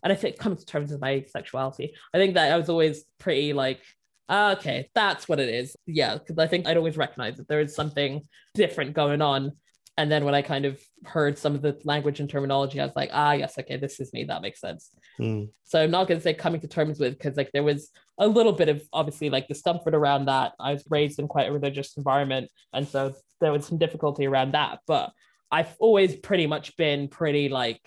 [0.03, 3.05] and I think coming to terms with my sexuality, I think that I was always
[3.19, 3.81] pretty like,
[4.29, 5.77] ah, okay, that's what it is.
[5.87, 8.23] Yeah, because I think I'd always recognize that there is something
[8.55, 9.53] different going on.
[9.99, 12.97] And then when I kind of heard some of the language and terminology, I was
[12.97, 14.25] like, ah, yes, okay, this is me.
[14.25, 14.91] That makes sense.
[15.19, 15.49] Mm.
[15.65, 18.29] So I'm not going to say coming to terms with, because like there was a
[18.29, 20.53] little bit of obviously like discomfort around that.
[20.61, 22.51] I was raised in quite a religious environment.
[22.75, 24.81] And so there was some difficulty around that.
[24.87, 25.13] But
[25.51, 27.81] I've always pretty much been pretty like,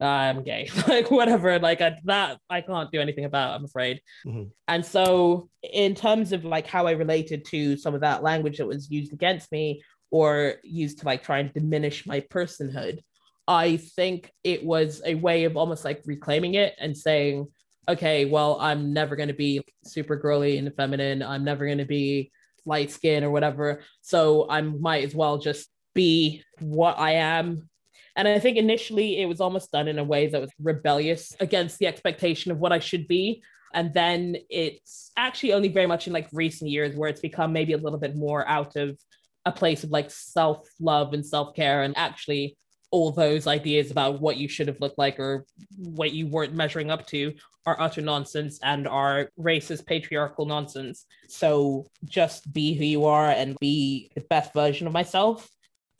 [0.00, 4.02] I'm gay, like whatever, like I, that I can't do anything about, I'm afraid.
[4.26, 4.50] Mm-hmm.
[4.68, 8.66] And so, in terms of like how I related to some of that language that
[8.66, 13.00] was used against me or used to like try and diminish my personhood,
[13.48, 17.46] I think it was a way of almost like reclaiming it and saying,
[17.88, 21.22] okay, well, I'm never going to be super girly and feminine.
[21.22, 22.32] I'm never going to be
[22.64, 23.82] light skin or whatever.
[24.00, 27.68] So I might as well just be what I am.
[28.16, 31.78] And I think initially it was almost done in a way that was rebellious against
[31.78, 33.42] the expectation of what I should be.
[33.74, 37.74] And then it's actually only very much in like recent years where it's become maybe
[37.74, 38.98] a little bit more out of
[39.46, 42.56] a place of like self love and self care and actually
[42.90, 45.44] all those ideas about what you should have looked like or
[45.76, 47.32] what you weren't measuring up to
[47.64, 51.04] are utter nonsense and are racist patriarchal nonsense.
[51.28, 55.48] So just be who you are and be the best version of myself.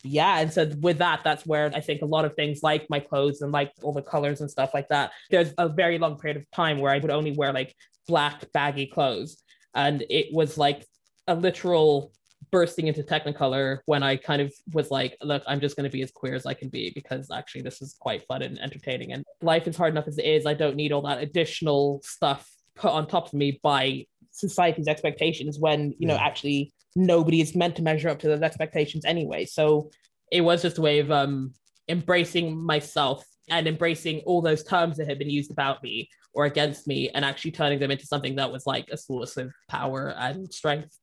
[0.04, 3.00] Yeah and so with that that's where i think a lot of things like my
[3.00, 6.36] clothes and like all the colors and stuff like that there's a very long period
[6.36, 7.74] of time where i would only wear like
[8.06, 9.42] black baggy clothes.
[9.74, 10.86] And it was like
[11.26, 12.12] a literal
[12.50, 16.02] bursting into technicolor when i kind of was like look i'm just going to be
[16.02, 19.24] as queer as i can be because actually this is quite fun and entertaining and
[19.42, 22.90] life is hard enough as it is i don't need all that additional stuff put
[22.90, 27.82] on top of me by society's expectations when you know actually nobody is meant to
[27.82, 29.44] measure up to those expectations anyway.
[29.44, 29.90] So
[30.32, 31.52] it was just a way of um,
[31.88, 36.88] embracing myself and embracing all those terms that had been used about me or against
[36.88, 40.52] me and actually turning them into something that was like a source of power and
[40.52, 40.98] strength.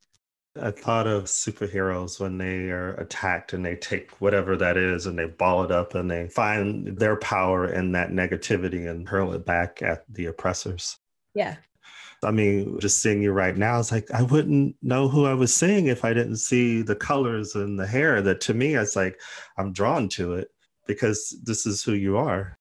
[0.62, 5.18] I thought of superheroes when they are attacked and they take whatever that is and
[5.18, 9.46] they ball it up and they find their power in that negativity and hurl it
[9.46, 10.98] back at the oppressors.
[11.34, 11.56] Yeah.
[12.24, 15.54] I mean, just seeing you right now, it's like I wouldn't know who I was
[15.54, 18.22] seeing if I didn't see the colors and the hair.
[18.22, 19.20] That to me, it's like
[19.58, 20.50] I'm drawn to it
[20.88, 22.58] because this is who you are.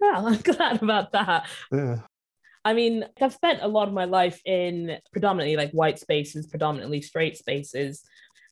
[0.00, 1.46] Well, I'm glad about that.
[1.72, 2.00] Yeah.
[2.64, 7.02] I mean, I've spent a lot of my life in predominantly like white spaces, predominantly
[7.02, 8.04] straight spaces.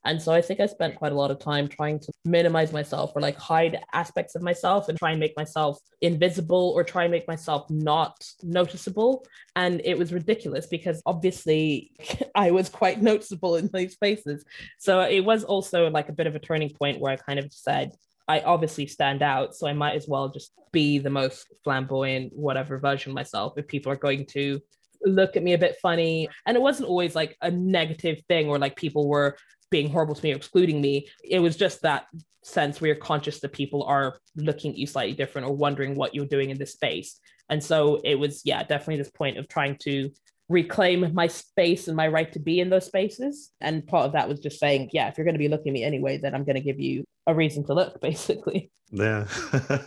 [0.03, 3.11] And so I think I spent quite a lot of time trying to minimize myself
[3.15, 7.11] or like hide aspects of myself and try and make myself invisible or try and
[7.11, 9.23] make myself not noticeable.
[9.55, 11.91] And it was ridiculous because obviously
[12.35, 14.43] I was quite noticeable in these spaces.
[14.79, 17.53] So it was also like a bit of a turning point where I kind of
[17.53, 17.91] said,
[18.27, 22.77] I obviously stand out, so I might as well just be the most flamboyant, whatever
[22.79, 23.53] version myself.
[23.57, 24.61] If people are going to
[25.05, 26.29] look at me a bit funny.
[26.45, 29.37] And it wasn't always like a negative thing or like people were
[29.69, 31.07] being horrible to me or excluding me.
[31.23, 32.05] It was just that
[32.43, 36.13] sense where you're conscious that people are looking at you slightly different or wondering what
[36.13, 37.19] you're doing in this space.
[37.49, 40.09] And so it was, yeah, definitely this point of trying to
[40.51, 43.51] reclaim my space and my right to be in those spaces.
[43.61, 45.73] And part of that was just saying, yeah, if you're going to be looking at
[45.73, 48.71] me anyway, then I'm going to give you a reason to look, basically.
[48.91, 49.27] Yeah.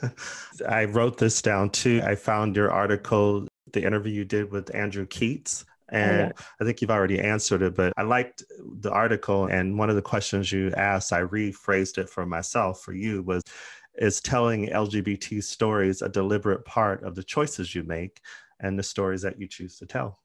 [0.68, 2.00] I wrote this down too.
[2.04, 5.64] I found your article, the interview you did with Andrew Keats.
[5.92, 6.32] Oh, and oh, yeah.
[6.60, 8.42] I think you've already answered it, but I liked
[8.80, 9.46] the article.
[9.46, 13.42] And one of the questions you asked, I rephrased it for myself, for you, was
[13.96, 18.20] Is telling LGBT stories a deliberate part of the choices you make
[18.60, 20.23] and the stories that you choose to tell?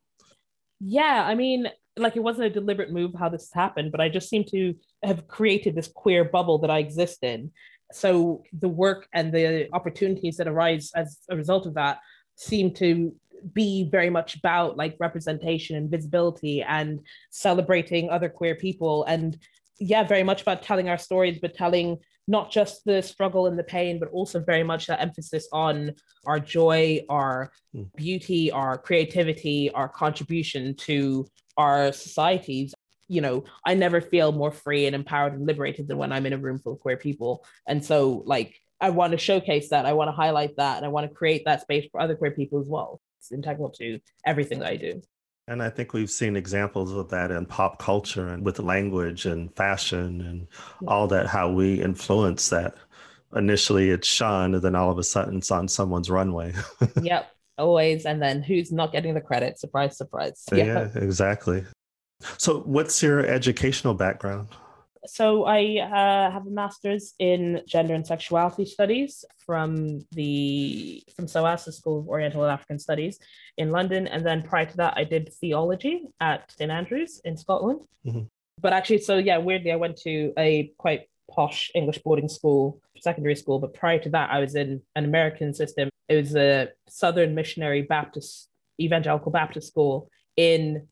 [0.80, 1.26] Yeah.
[1.26, 4.44] I mean, like it wasn't a deliberate move how this happened, but I just seem
[4.46, 7.52] to have created this queer bubble that I exist in.
[7.92, 12.00] So the work and the opportunities that arise as a result of that
[12.36, 13.14] seem to
[13.54, 17.00] be very much about like representation and visibility and
[17.32, 19.38] celebrating other queer people and
[19.80, 21.98] yeah very much about telling our stories but telling
[22.30, 25.94] not just the struggle and the pain but also very much that emphasis on
[26.26, 27.86] our joy our mm.
[27.96, 31.26] beauty our creativity our contribution to
[31.58, 32.74] our societies
[33.08, 36.34] you know i never feel more free and empowered and liberated than when i'm in
[36.34, 39.86] a room full of queer people and so like I want to showcase that.
[39.86, 40.78] I want to highlight that.
[40.78, 43.70] And I want to create that space for other queer people as well it's integral
[43.70, 45.02] to everything that I do.
[45.50, 49.54] And I think we've seen examples of that in pop culture and with language and
[49.56, 50.48] fashion and
[50.80, 50.88] yeah.
[50.88, 52.76] all that, how we influence that.
[53.36, 56.54] Initially, it's Sean, and then all of a sudden, it's on someone's runway.
[57.02, 58.06] yep, always.
[58.06, 59.60] And then who's not getting the credit?
[59.60, 60.44] Surprise, surprise.
[60.54, 61.66] Yeah, yeah exactly.
[62.38, 64.50] So, what's your educational background?
[65.06, 71.66] So I uh, have a master's in gender and sexuality studies from the from SOAS,
[71.66, 73.20] the School of Oriental and African Studies
[73.58, 77.82] in London, and then prior to that, I did theology at St Andrews in Scotland.
[78.06, 78.24] Mm-hmm.
[78.62, 83.36] But actually, so yeah, weirdly, I went to a quite posh English boarding school, secondary
[83.36, 83.60] school.
[83.60, 85.90] But prior to that, I was in an American system.
[86.10, 90.88] It was a Southern Missionary Baptist Evangelical Baptist school in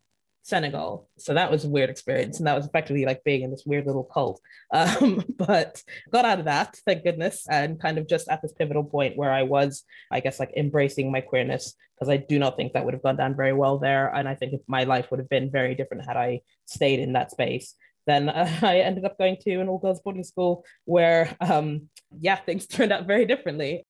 [0.48, 1.10] Senegal.
[1.18, 2.38] So that was a weird experience.
[2.38, 4.42] And that was effectively like being in this weird little cult.
[4.70, 5.82] Um, but
[6.12, 9.32] got out of that, thank goodness, and kind of just at this pivotal point where
[9.32, 12.94] I was, I guess, like embracing my queerness, because I do not think that would
[12.94, 14.14] have gone down very well there.
[14.14, 17.32] And I think my life would have been very different had I stayed in that
[17.32, 17.76] space.
[18.08, 22.36] Then uh, I ended up going to an all girls boarding school where, um, yeah,
[22.36, 23.86] things turned out very differently.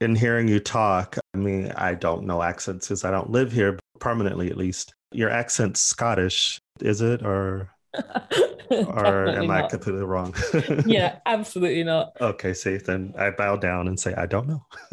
[0.00, 3.78] In hearing you talk, I mean, I don't know accents because I don't live here
[4.00, 7.24] permanently, at least your accent's Scottish, is it?
[7.24, 7.70] Or
[8.70, 10.34] or am I completely wrong?
[10.86, 12.12] yeah, absolutely not.
[12.20, 12.84] Okay, safe.
[12.84, 14.64] then I bow down and say, I don't know.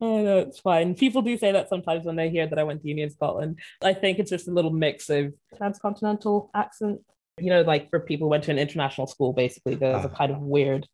[0.00, 0.94] oh, no, it's fine.
[0.94, 3.60] People do say that sometimes when they hear that I went to uni in Scotland.
[3.82, 7.00] I think it's just a little mix of transcontinental accent.
[7.40, 10.16] You know, like for people who went to an international school, basically, there's a ah.
[10.16, 10.86] kind of weird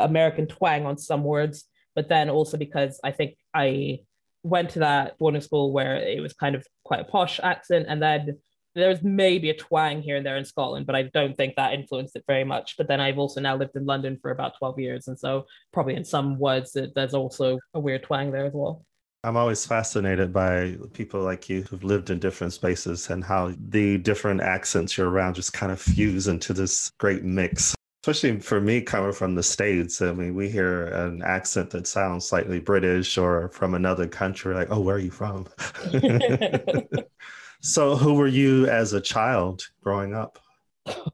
[0.00, 1.64] American twang on some words.
[1.94, 4.00] But then also because I think I
[4.44, 7.86] went to that boarding school where it was kind of quite a posh accent.
[7.88, 8.38] And then
[8.76, 12.14] there's maybe a twang here and there in Scotland, but I don't think that influenced
[12.14, 12.76] it very much.
[12.76, 15.08] But then I've also now lived in London for about 12 years.
[15.08, 18.84] And so probably in some words, there's also a weird twang there as well.
[19.22, 23.96] I'm always fascinated by people like you who've lived in different spaces and how the
[23.96, 27.74] different accents you're around just kind of fuse into this great mix
[28.06, 32.26] especially for me coming from the states i mean we hear an accent that sounds
[32.28, 35.46] slightly british or from another country like oh where are you from?
[37.64, 40.38] So who were you as a child growing up?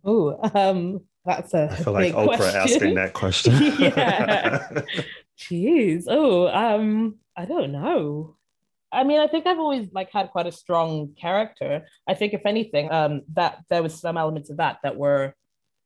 [0.04, 2.60] Oh um that's a i feel like oprah question.
[2.60, 3.52] asking that question.
[3.78, 4.68] Yeah.
[5.38, 6.06] Jeez.
[6.08, 8.36] Oh um i don't know.
[8.92, 11.86] I mean, I think I've always like had quite a strong character.
[12.08, 15.32] I think, if anything, um, that there was some elements of that that were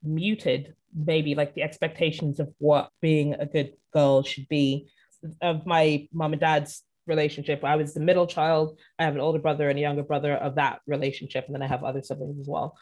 [0.05, 4.88] muted maybe like the expectations of what being a good girl should be.
[5.42, 8.78] Of my mom and dad's relationship i was the middle child.
[8.98, 11.66] I have an older brother and a younger brother of that relationship and then i
[11.66, 12.76] have other siblings as well.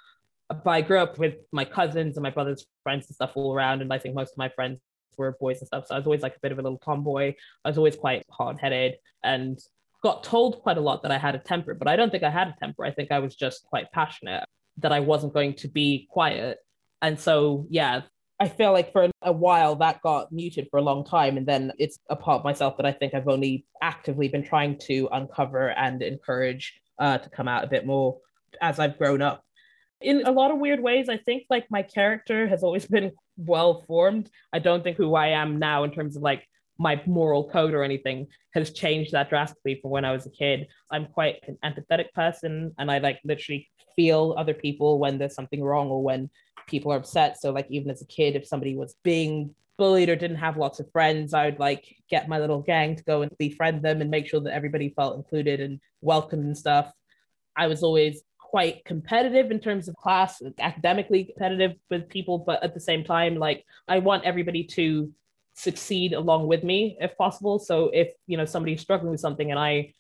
[0.49, 3.83] But i grew up with my cousins and my brother's friends and stuff all around
[3.83, 4.81] and i think most of my friends
[5.17, 7.35] were boys and stuff so i was always like a bit of a little tomboy.
[7.65, 9.59] I was always quite hard-headed and
[10.03, 12.31] got told quite a lot that i had a temper but i don't think i
[12.31, 12.85] had a temper.
[12.85, 14.45] I think i was just quite passionate
[14.79, 16.59] that i wasn't going to be quiet
[17.03, 18.03] and so, yeah,
[18.41, 21.37] I feel like for a while that got muted for a long time.
[21.37, 24.79] And then it's a part of myself that I think I've only actively been trying
[24.87, 28.19] to uncover and encourage uh, to come out a bit more
[28.61, 29.45] as I've grown up.
[30.01, 33.85] In a lot of weird ways, I think like my character has always been well
[33.87, 34.31] formed.
[34.53, 36.47] I don't think who I am now in terms of like
[36.79, 40.67] my moral code or anything has changed that drastically from when I was a kid.
[40.91, 45.63] I'm quite an empathetic person and I like literally feel other people when there's something
[45.63, 46.31] wrong or when
[46.67, 47.41] people are upset.
[47.41, 50.81] So like even as a kid, if somebody was being bullied or didn't have lots
[50.81, 54.11] of friends, I would like get my little gang to go and befriend them and
[54.11, 56.93] make sure that everybody felt included and welcomed and stuff.
[57.57, 62.75] I was always quite competitive in terms of class, academically competitive with people, but at
[62.75, 65.11] the same time, like I want everybody to
[65.55, 67.59] succeed along with me if possible.
[67.59, 69.93] So if you know somebody's struggling with something and I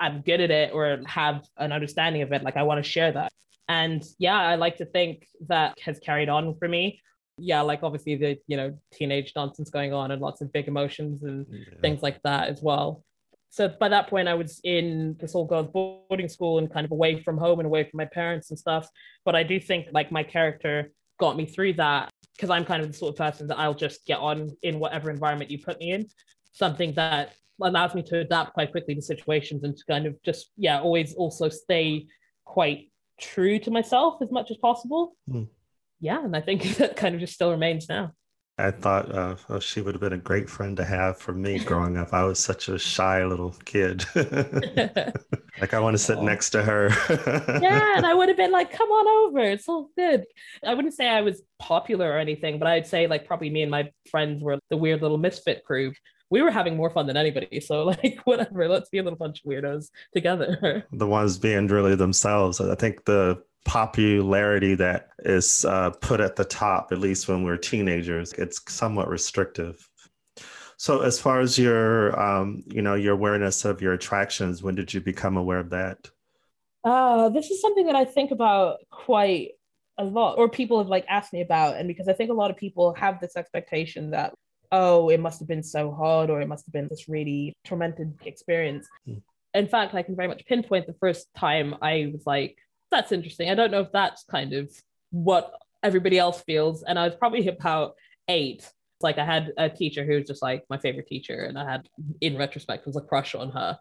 [0.00, 3.12] I'm good at it or have an understanding of it, like I want to share
[3.12, 3.32] that.
[3.68, 7.00] And yeah, I like to think that has carried on for me.
[7.36, 11.22] Yeah, like obviously the, you know, teenage nonsense going on and lots of big emotions
[11.22, 11.80] and yeah.
[11.80, 13.04] things like that as well.
[13.50, 16.90] So by that point, I was in this all girls boarding school and kind of
[16.90, 18.88] away from home and away from my parents and stuff.
[19.24, 20.90] But I do think like my character
[21.20, 24.06] got me through that because I'm kind of the sort of person that I'll just
[24.06, 26.06] get on in whatever environment you put me in.
[26.52, 30.52] Something that allows me to adapt quite quickly to situations and to kind of just,
[30.56, 32.06] yeah, always also stay
[32.44, 35.16] quite true to myself as much as possible.
[35.28, 35.48] Mm.
[36.00, 38.12] Yeah, and I think that kind of just still remains now.
[38.58, 41.58] I thought uh, oh, she would have been a great friend to have for me
[41.58, 42.12] growing up.
[42.12, 44.04] I was such a shy little kid.
[44.14, 46.90] like I want to sit next to her.
[47.62, 50.24] yeah, and I would have been like, "Come on over, it's all good."
[50.66, 53.70] I wouldn't say I was popular or anything, but I'd say like probably me and
[53.70, 55.92] my friends were the weird little misfit crew
[56.30, 57.60] we were having more fun than anybody.
[57.60, 60.84] So like whatever, let's be a little bunch of weirdos together.
[60.92, 62.60] The ones being really themselves.
[62.60, 67.56] I think the popularity that is uh, put at the top, at least when we're
[67.56, 69.88] teenagers, it's somewhat restrictive.
[70.76, 74.94] So as far as your, um, you know, your awareness of your attractions, when did
[74.94, 76.10] you become aware of that?
[76.84, 79.52] Uh, this is something that I think about quite
[79.98, 82.50] a lot, or people have like asked me about, and because I think a lot
[82.52, 84.34] of people have this expectation that
[84.70, 88.14] oh, it must have been so hard or it must have been this really tormented
[88.24, 88.86] experience.
[89.08, 89.22] Mm.
[89.54, 92.58] In fact, I can very much pinpoint the first time I was like,
[92.90, 93.50] that's interesting.
[93.50, 94.70] I don't know if that's kind of
[95.10, 96.82] what everybody else feels.
[96.82, 97.94] And I was probably about
[98.28, 98.70] eight.
[99.00, 101.88] Like I had a teacher who was just like my favorite teacher, and I had,
[102.20, 103.78] in retrospect, was a crush on her.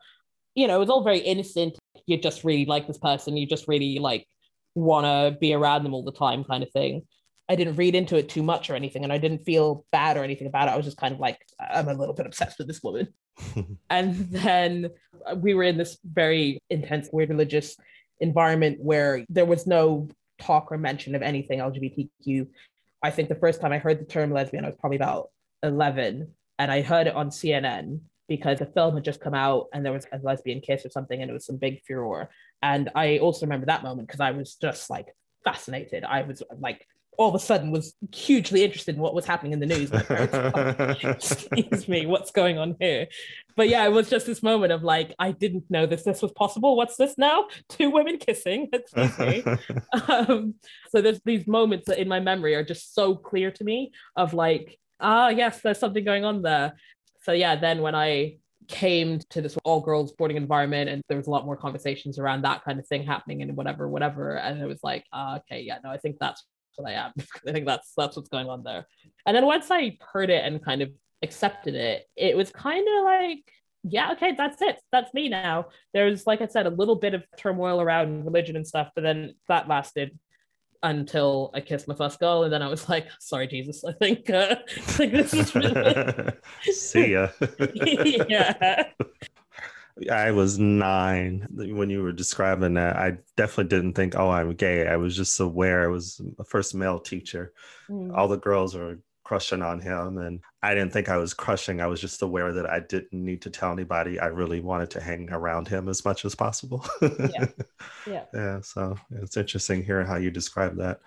[0.53, 1.77] You know, it was all very innocent.
[2.05, 3.35] You just really like this person.
[3.35, 4.27] You just really like
[4.75, 7.01] want to be around them all the time, kind of thing.
[7.49, 10.23] I didn't read into it too much or anything, and I didn't feel bad or
[10.23, 10.71] anything about it.
[10.71, 13.07] I was just kind of like, I'm a little bit obsessed with this woman.
[13.89, 14.89] and then
[15.37, 17.75] we were in this very intense, weird religious
[18.19, 20.07] environment where there was no
[20.39, 22.47] talk or mention of anything LGBTQ.
[23.03, 25.29] I think the first time I heard the term lesbian, I was probably about
[25.63, 26.27] 11,
[26.59, 29.93] and I heard it on CNN because the film had just come out and there
[29.93, 32.29] was a lesbian kiss or something, and it was some big furor.
[32.61, 35.07] And I also remember that moment because I was just like
[35.43, 36.03] fascinated.
[36.03, 36.87] I was like
[37.17, 39.89] all of a sudden was hugely interested in what was happening in the news.
[41.03, 43.07] Excuse me, what's going on here?
[43.55, 46.31] But yeah, it was just this moment of like, I didn't know this this was
[46.33, 46.77] possible.
[46.77, 47.47] What's this now?
[47.69, 48.69] Two women kissing.
[48.73, 49.43] Excuse me.
[50.07, 50.53] um,
[50.89, 54.35] so there's these moments that in my memory are just so clear to me of
[54.35, 56.73] like, ah, yes, there's something going on there.
[57.23, 58.37] So yeah, then when I
[58.67, 62.43] came to this all girls boarding environment and there was a lot more conversations around
[62.43, 65.77] that kind of thing happening and whatever whatever and it was like uh, okay yeah
[65.85, 66.43] no i think that's
[66.85, 67.13] I am.
[67.47, 68.87] I think that's that's what's going on there.
[69.25, 70.91] And then once I heard it and kind of
[71.23, 73.51] accepted it, it was kind of like,
[73.83, 74.81] yeah, okay, that's it.
[74.91, 75.67] That's me now.
[75.93, 79.35] There's, like I said, a little bit of turmoil around religion and stuff, but then
[79.47, 80.17] that lasted
[80.83, 84.29] until I kissed my first girl, and then I was like, "Sorry, Jesus, I think,
[84.29, 87.29] uh, think this is really see ya."
[88.29, 88.89] yeah,
[90.11, 92.95] I was nine when you were describing that.
[92.97, 94.87] I definitely didn't think, oh, I'm gay.
[94.87, 97.53] I was just aware I was a first male teacher.
[97.89, 98.15] Mm.
[98.15, 100.19] All the girls were crushing on him.
[100.19, 101.81] And I didn't think I was crushing.
[101.81, 104.19] I was just aware that I didn't need to tell anybody.
[104.19, 106.85] I really wanted to hang around him as much as possible.
[107.01, 107.47] yeah.
[108.07, 108.23] Yeah.
[108.33, 108.61] Yeah.
[108.61, 111.01] So it's interesting hearing how you describe that.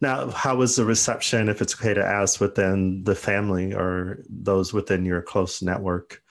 [0.00, 4.72] Now, how was the reception, if it's okay to ask, within the family or those
[4.72, 6.22] within your close network?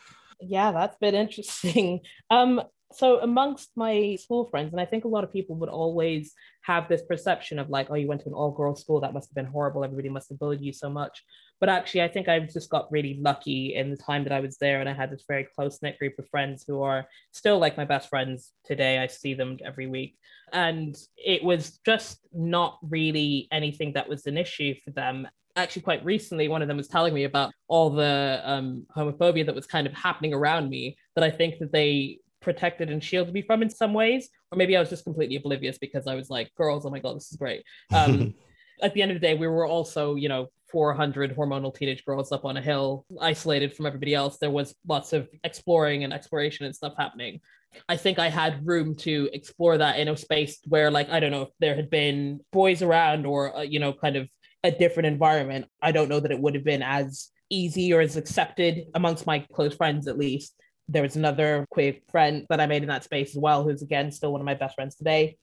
[0.42, 2.02] Yeah, that's been interesting.
[2.32, 2.62] Um,
[2.92, 6.34] so amongst my school friends, and I think a lot of people would always
[6.64, 9.36] have this perception of like, oh, you went to an all-girls school, that must have
[9.36, 9.84] been horrible.
[9.84, 11.24] Everybody must have bullied you so much.
[11.60, 14.58] But actually, I think I just got really lucky in the time that I was
[14.58, 17.86] there, and I had this very close-knit group of friends who are still like my
[17.86, 18.98] best friends today.
[18.98, 20.18] I see them every week,
[20.52, 25.28] and it was just not really anything that was an issue for them
[25.60, 29.55] actually quite recently one of them was telling me about all the um, homophobia that
[29.55, 33.41] was kind of happening around me that i think that they protected and shielded me
[33.41, 34.30] from in some ways.
[34.51, 37.16] Or maybe i was just completely oblivious because i was like girls oh my god
[37.16, 37.64] this is great.
[37.93, 38.34] Um,
[38.82, 42.32] at the end of the day we were also you know 400 hormonal teenage girls
[42.32, 44.38] up on a hill isolated from everybody else.
[44.38, 47.41] There was lots of exploring and exploration and stuff happening.
[47.88, 51.32] I think I had room to explore that in a space where, like, I don't
[51.32, 54.28] know if there had been boys around or, uh, you know, kind of
[54.64, 58.18] a different environment, I don't know that it would have been as easy or as
[58.18, 60.53] accepted amongst my close friends, at least.
[60.88, 64.12] There was another queer friend that I made in that space as well, who's again
[64.12, 65.38] still one of my best friends today.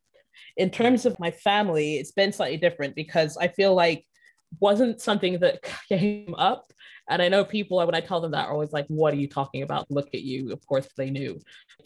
[0.57, 4.05] In terms of my family, it's been slightly different because I feel like
[4.61, 6.73] wasn't something that came up.
[7.09, 9.29] And I know people, when I tell them that, are always like, What are you
[9.29, 9.91] talking about?
[9.91, 10.53] Look at you.
[10.53, 11.39] Of course, they knew.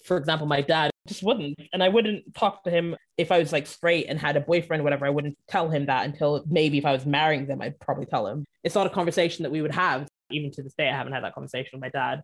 [0.05, 1.59] For example, my dad just wouldn't.
[1.73, 4.83] And I wouldn't talk to him if I was like straight and had a boyfriend,
[4.83, 5.07] whatever.
[5.07, 8.27] I wouldn't tell him that until maybe if I was marrying them, I'd probably tell
[8.27, 8.45] him.
[8.65, 10.09] It's not a conversation that we would have.
[10.31, 12.23] Even to this day, I haven't had that conversation with my dad.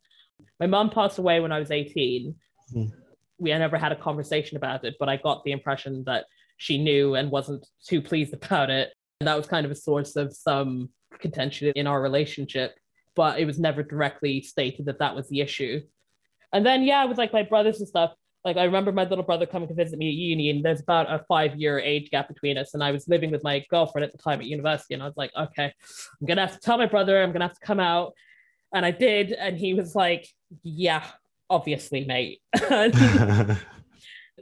[0.60, 2.34] My mom passed away when I was 18.
[2.74, 2.92] Mm.
[3.38, 6.26] We never had a conversation about it, but I got the impression that
[6.56, 8.92] she knew and wasn't too pleased about it.
[9.20, 12.78] And that was kind of a source of some contention in our relationship,
[13.16, 15.80] but it was never directly stated that that was the issue.
[16.52, 18.12] And then, yeah, with like my brothers and stuff,
[18.44, 21.12] like I remember my little brother coming to visit me at uni, and there's about
[21.12, 22.74] a five year age gap between us.
[22.74, 25.16] And I was living with my girlfriend at the time at university, and I was
[25.16, 25.72] like, okay,
[26.20, 28.12] I'm gonna have to tell my brother, I'm gonna have to come out.
[28.72, 30.28] And I did, and he was like,
[30.62, 31.02] yeah,
[31.50, 32.40] obviously, mate.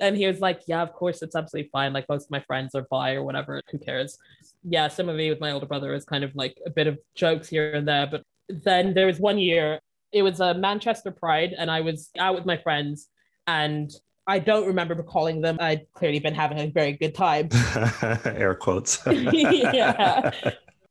[0.01, 1.93] and he was like, yeah, of course, it's absolutely fine.
[1.93, 4.19] Like most of my friends are bi or whatever, who cares?
[4.65, 6.99] Yeah, some of me with my older brother is kind of like a bit of
[7.15, 8.07] jokes here and there.
[8.07, 9.81] But then there was one year,
[10.13, 13.09] it was a Manchester Pride, and I was out with my friends
[13.47, 13.91] and
[14.27, 15.59] I don't remember calling them.
[15.61, 17.51] I'd clearly been having a very good time.
[18.25, 19.01] Air quotes.
[19.07, 20.31] yeah.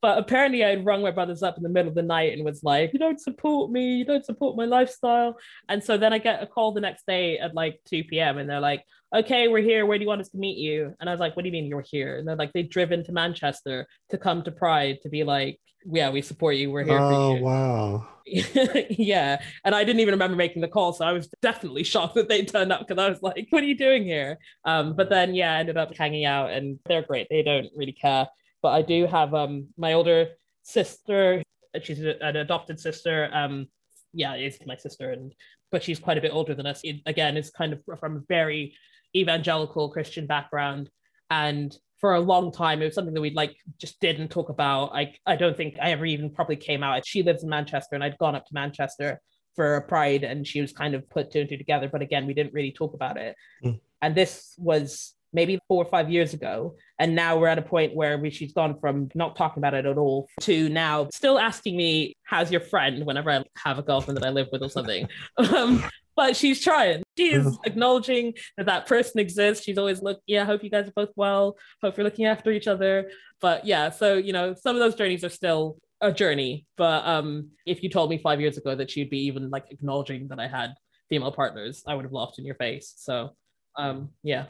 [0.04, 2.44] But apparently, I had rung my brothers up in the middle of the night and
[2.44, 3.96] was like, You don't support me.
[3.96, 5.38] You don't support my lifestyle.
[5.70, 8.38] And so then I get a call the next day at like 2 p.m.
[8.38, 8.84] and they're like,
[9.16, 9.86] Okay, we're here.
[9.86, 10.94] Where do you want us to meet you?
[11.00, 12.18] And I was like, What do you mean you're here?
[12.18, 16.10] And they're like, They've driven to Manchester to come to Pride to be like, Yeah,
[16.10, 16.70] we support you.
[16.70, 17.44] We're here oh, for you.
[17.46, 18.08] wow.
[18.26, 19.42] yeah.
[19.64, 20.92] And I didn't even remember making the call.
[20.92, 23.68] So I was definitely shocked that they turned up because I was like, What are
[23.68, 24.38] you doing here?
[24.66, 27.28] Um, but then, yeah, I ended up hanging out and they're great.
[27.30, 28.28] They don't really care
[28.64, 30.30] but I do have um my older
[30.64, 31.44] sister.
[31.82, 33.30] She's an adopted sister.
[33.32, 33.68] Um,
[34.14, 35.34] yeah, is my sister, and
[35.72, 36.82] but she's quite a bit older than us.
[36.84, 38.76] It, again, is kind of from a very
[39.16, 40.90] evangelical Christian background,
[41.30, 44.92] and for a long time it was something that we like just didn't talk about.
[44.94, 47.06] I I don't think I ever even probably came out.
[47.06, 49.20] She lives in Manchester, and I'd gone up to Manchester
[49.56, 51.90] for a pride, and she was kind of put two and two together.
[51.92, 53.36] But again, we didn't really talk about it.
[53.64, 53.80] Mm.
[54.02, 56.76] And this was maybe four or five years ago.
[57.00, 59.86] And now we're at a point where we, she's gone from not talking about it
[59.86, 63.06] at all to now still asking me, How's your friend?
[63.06, 65.08] whenever I have a girlfriend that I live with or something.
[65.38, 65.84] um,
[66.16, 67.04] but she's trying.
[67.18, 69.64] She's acknowledging that that person exists.
[69.64, 71.58] She's always look, yeah, hope you guys are both well.
[71.82, 73.10] Hope you're looking after each other.
[73.42, 76.68] But yeah, so you know, some of those journeys are still a journey.
[76.78, 80.28] But um, if you told me five years ago that she'd be even like acknowledging
[80.28, 80.76] that I had
[81.10, 82.94] female partners, I would have laughed in your face.
[82.98, 83.32] So
[83.78, 84.46] um, yeah.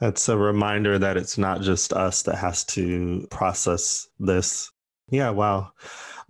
[0.00, 4.70] That's a reminder that it's not just us that has to process this.
[5.08, 5.72] Yeah, wow.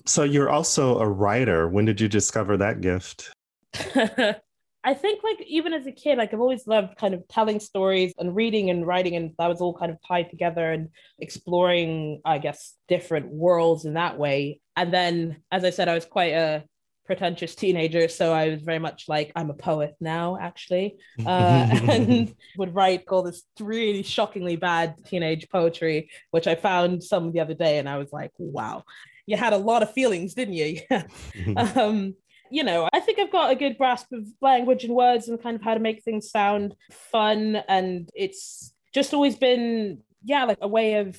[0.06, 1.68] So you're also a writer.
[1.68, 3.30] When did you discover that gift?
[4.86, 8.12] I think like even as a kid, like I've always loved kind of telling stories
[8.18, 12.36] and reading and writing, and that was all kind of tied together and exploring, I
[12.36, 14.60] guess, different worlds in that way.
[14.76, 16.64] And then, as I said, I was quite a
[17.07, 20.96] pretentious teenager, so I was very much like I'm a poet now, actually,
[21.26, 27.32] uh, and would write all this really shockingly bad teenage poetry, which I found some
[27.32, 28.84] the other day, and I was like, wow.
[29.26, 30.80] You had a lot of feelings, didn't you?
[31.57, 32.14] um,
[32.50, 35.57] you know, I think I've got a good grasp of language and words and kind
[35.57, 37.62] of how to make things sound fun.
[37.66, 41.18] And it's just always been, yeah, like a way of,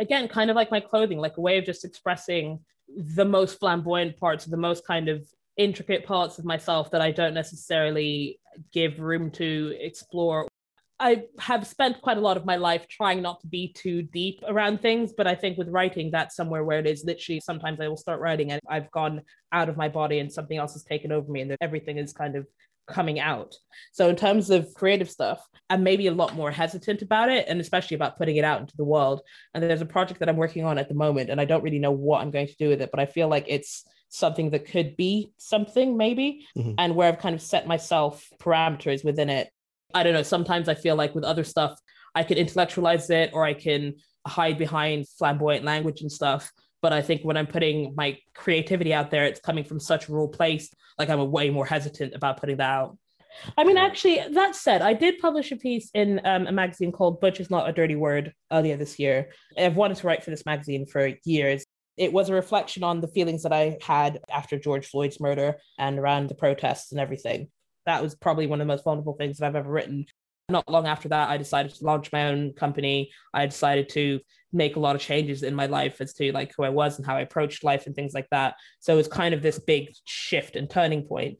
[0.00, 2.58] again, kind of like my clothing, like a way of just expressing
[2.96, 5.26] the most flamboyant parts, the most kind of
[5.56, 8.40] intricate parts of myself that I don't necessarily
[8.72, 10.48] give room to explore.
[11.00, 14.40] I have spent quite a lot of my life trying not to be too deep
[14.46, 17.88] around things, but I think with writing, that's somewhere where it is literally sometimes I
[17.88, 19.22] will start writing and I've gone
[19.52, 22.36] out of my body and something else has taken over me and everything is kind
[22.36, 22.46] of
[22.86, 23.54] coming out.
[23.92, 27.60] So, in terms of creative stuff, I'm maybe a lot more hesitant about it and
[27.60, 29.22] especially about putting it out into the world.
[29.54, 31.78] And there's a project that I'm working on at the moment and I don't really
[31.78, 34.66] know what I'm going to do with it, but I feel like it's something that
[34.66, 36.74] could be something maybe mm-hmm.
[36.78, 39.50] and where I've kind of set myself parameters within it
[39.94, 40.22] I don't know.
[40.24, 41.78] Sometimes I feel like with other stuff,
[42.14, 43.94] I can intellectualize it or I can
[44.26, 46.50] hide behind flamboyant language and stuff.
[46.84, 50.12] But I think when I'm putting my creativity out there, it's coming from such a
[50.12, 50.68] raw place.
[50.98, 52.98] Like I'm way more hesitant about putting that out.
[53.56, 57.22] I mean, actually, that said, I did publish a piece in um, a magazine called
[57.22, 59.30] Butch is Not a Dirty Word earlier this year.
[59.56, 61.64] I've wanted to write for this magazine for years.
[61.96, 65.98] It was a reflection on the feelings that I had after George Floyd's murder and
[65.98, 67.48] around the protests and everything
[67.86, 70.06] that was probably one of the most vulnerable things that I've ever written.
[70.50, 73.10] Not long after that, I decided to launch my own company.
[73.32, 74.20] I decided to
[74.52, 77.06] make a lot of changes in my life as to like who I was and
[77.06, 78.54] how I approached life and things like that.
[78.78, 81.38] So it's kind of this big shift and turning point.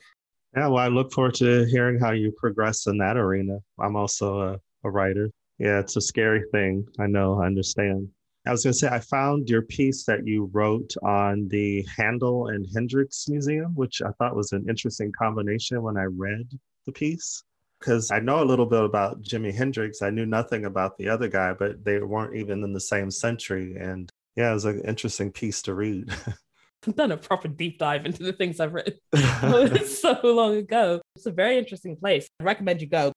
[0.56, 3.58] Yeah, well, I look forward to hearing how you progress in that arena.
[3.78, 5.30] I'm also a, a writer.
[5.58, 6.86] Yeah, it's a scary thing.
[6.98, 8.08] I know, I understand.
[8.46, 12.48] I was going to say, I found your piece that you wrote on the Handel
[12.48, 16.48] and Hendrix Museum, which I thought was an interesting combination when I read
[16.86, 17.42] the piece.
[17.84, 20.00] Because I know a little bit about Jimi Hendrix.
[20.00, 23.76] I knew nothing about the other guy, but they weren't even in the same century.
[23.76, 26.08] And yeah, it was an interesting piece to read.
[26.86, 28.94] I've done a proper deep dive into the things I've written
[29.86, 31.02] so long ago.
[31.16, 32.26] It's a very interesting place.
[32.40, 33.12] I recommend you go.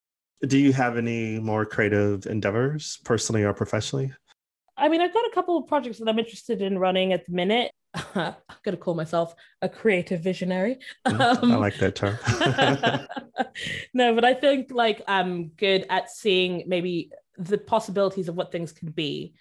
[0.46, 4.12] Do you have any more creative endeavors, personally or professionally?
[4.78, 7.32] I mean, I've got a couple of projects that I'm interested in running at the
[7.32, 7.72] minute.
[8.16, 10.78] I'm going to call myself a creative visionary.
[11.06, 12.18] Um, I like that term.
[13.94, 18.72] no, but I think like I'm good at seeing maybe the possibilities of what things
[18.72, 19.34] could be.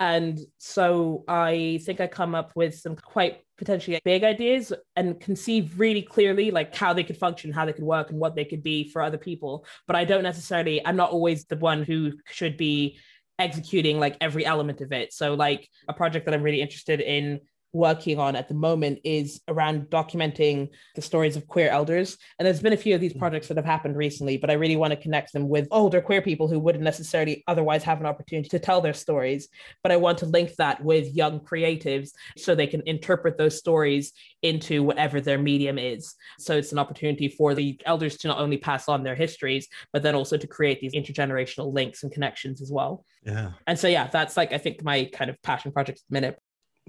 [0.00, 5.78] And so I think I come up with some quite potentially big ideas and conceive
[5.78, 8.62] really clearly like how they could function, how they could work, and what they could
[8.62, 9.66] be for other people.
[9.88, 12.98] But I don't necessarily, I'm not always the one who should be
[13.38, 15.12] executing like every element of it.
[15.12, 17.40] So like a project that I'm really interested in
[17.72, 22.16] working on at the moment is around documenting the stories of queer elders.
[22.38, 23.18] And there's been a few of these mm.
[23.18, 26.22] projects that have happened recently, but I really want to connect them with older queer
[26.22, 29.48] people who wouldn't necessarily otherwise have an opportunity to tell their stories.
[29.82, 34.12] But I want to link that with young creatives so they can interpret those stories
[34.42, 36.14] into whatever their medium is.
[36.38, 40.02] So it's an opportunity for the elders to not only pass on their histories, but
[40.02, 43.04] then also to create these intergenerational links and connections as well.
[43.24, 43.52] Yeah.
[43.66, 46.38] And so, yeah, that's like, I think my kind of passion project at the minute.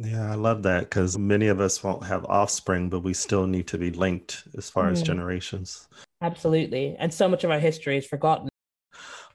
[0.01, 3.67] Yeah, I love that because many of us won't have offspring, but we still need
[3.67, 4.93] to be linked as far mm.
[4.93, 5.89] as generations.
[6.21, 6.95] Absolutely.
[6.97, 8.47] And so much of our history is forgotten.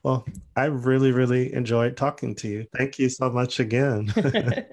[0.01, 2.65] Well, I really, really enjoyed talking to you.
[2.75, 4.11] Thank you so much again.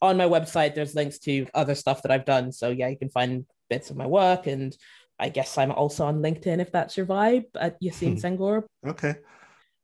[0.00, 2.52] On my website, there's links to other stuff that I've done.
[2.52, 4.46] So, yeah, you can find bits of my work.
[4.46, 4.76] And
[5.18, 8.26] I guess I'm also on LinkedIn if that's your vibe at Yassine hmm.
[8.26, 8.62] Senghor.
[8.86, 9.16] Okay.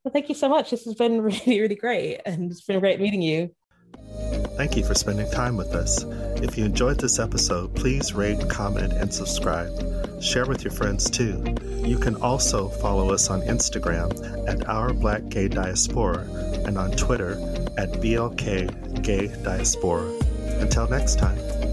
[0.04, 0.70] Well, thank you so much.
[0.70, 2.20] This has been really, really great.
[2.24, 3.50] And it's been great meeting you.
[4.56, 6.04] Thank you for spending time with us.
[6.42, 10.22] If you enjoyed this episode, please rate, comment, and subscribe.
[10.22, 11.42] Share with your friends too.
[11.84, 16.20] You can also follow us on Instagram at Our Black Gay Diaspora
[16.66, 17.32] and on Twitter
[17.76, 20.10] at BLK Gay Diaspora.
[20.60, 21.63] Until next time.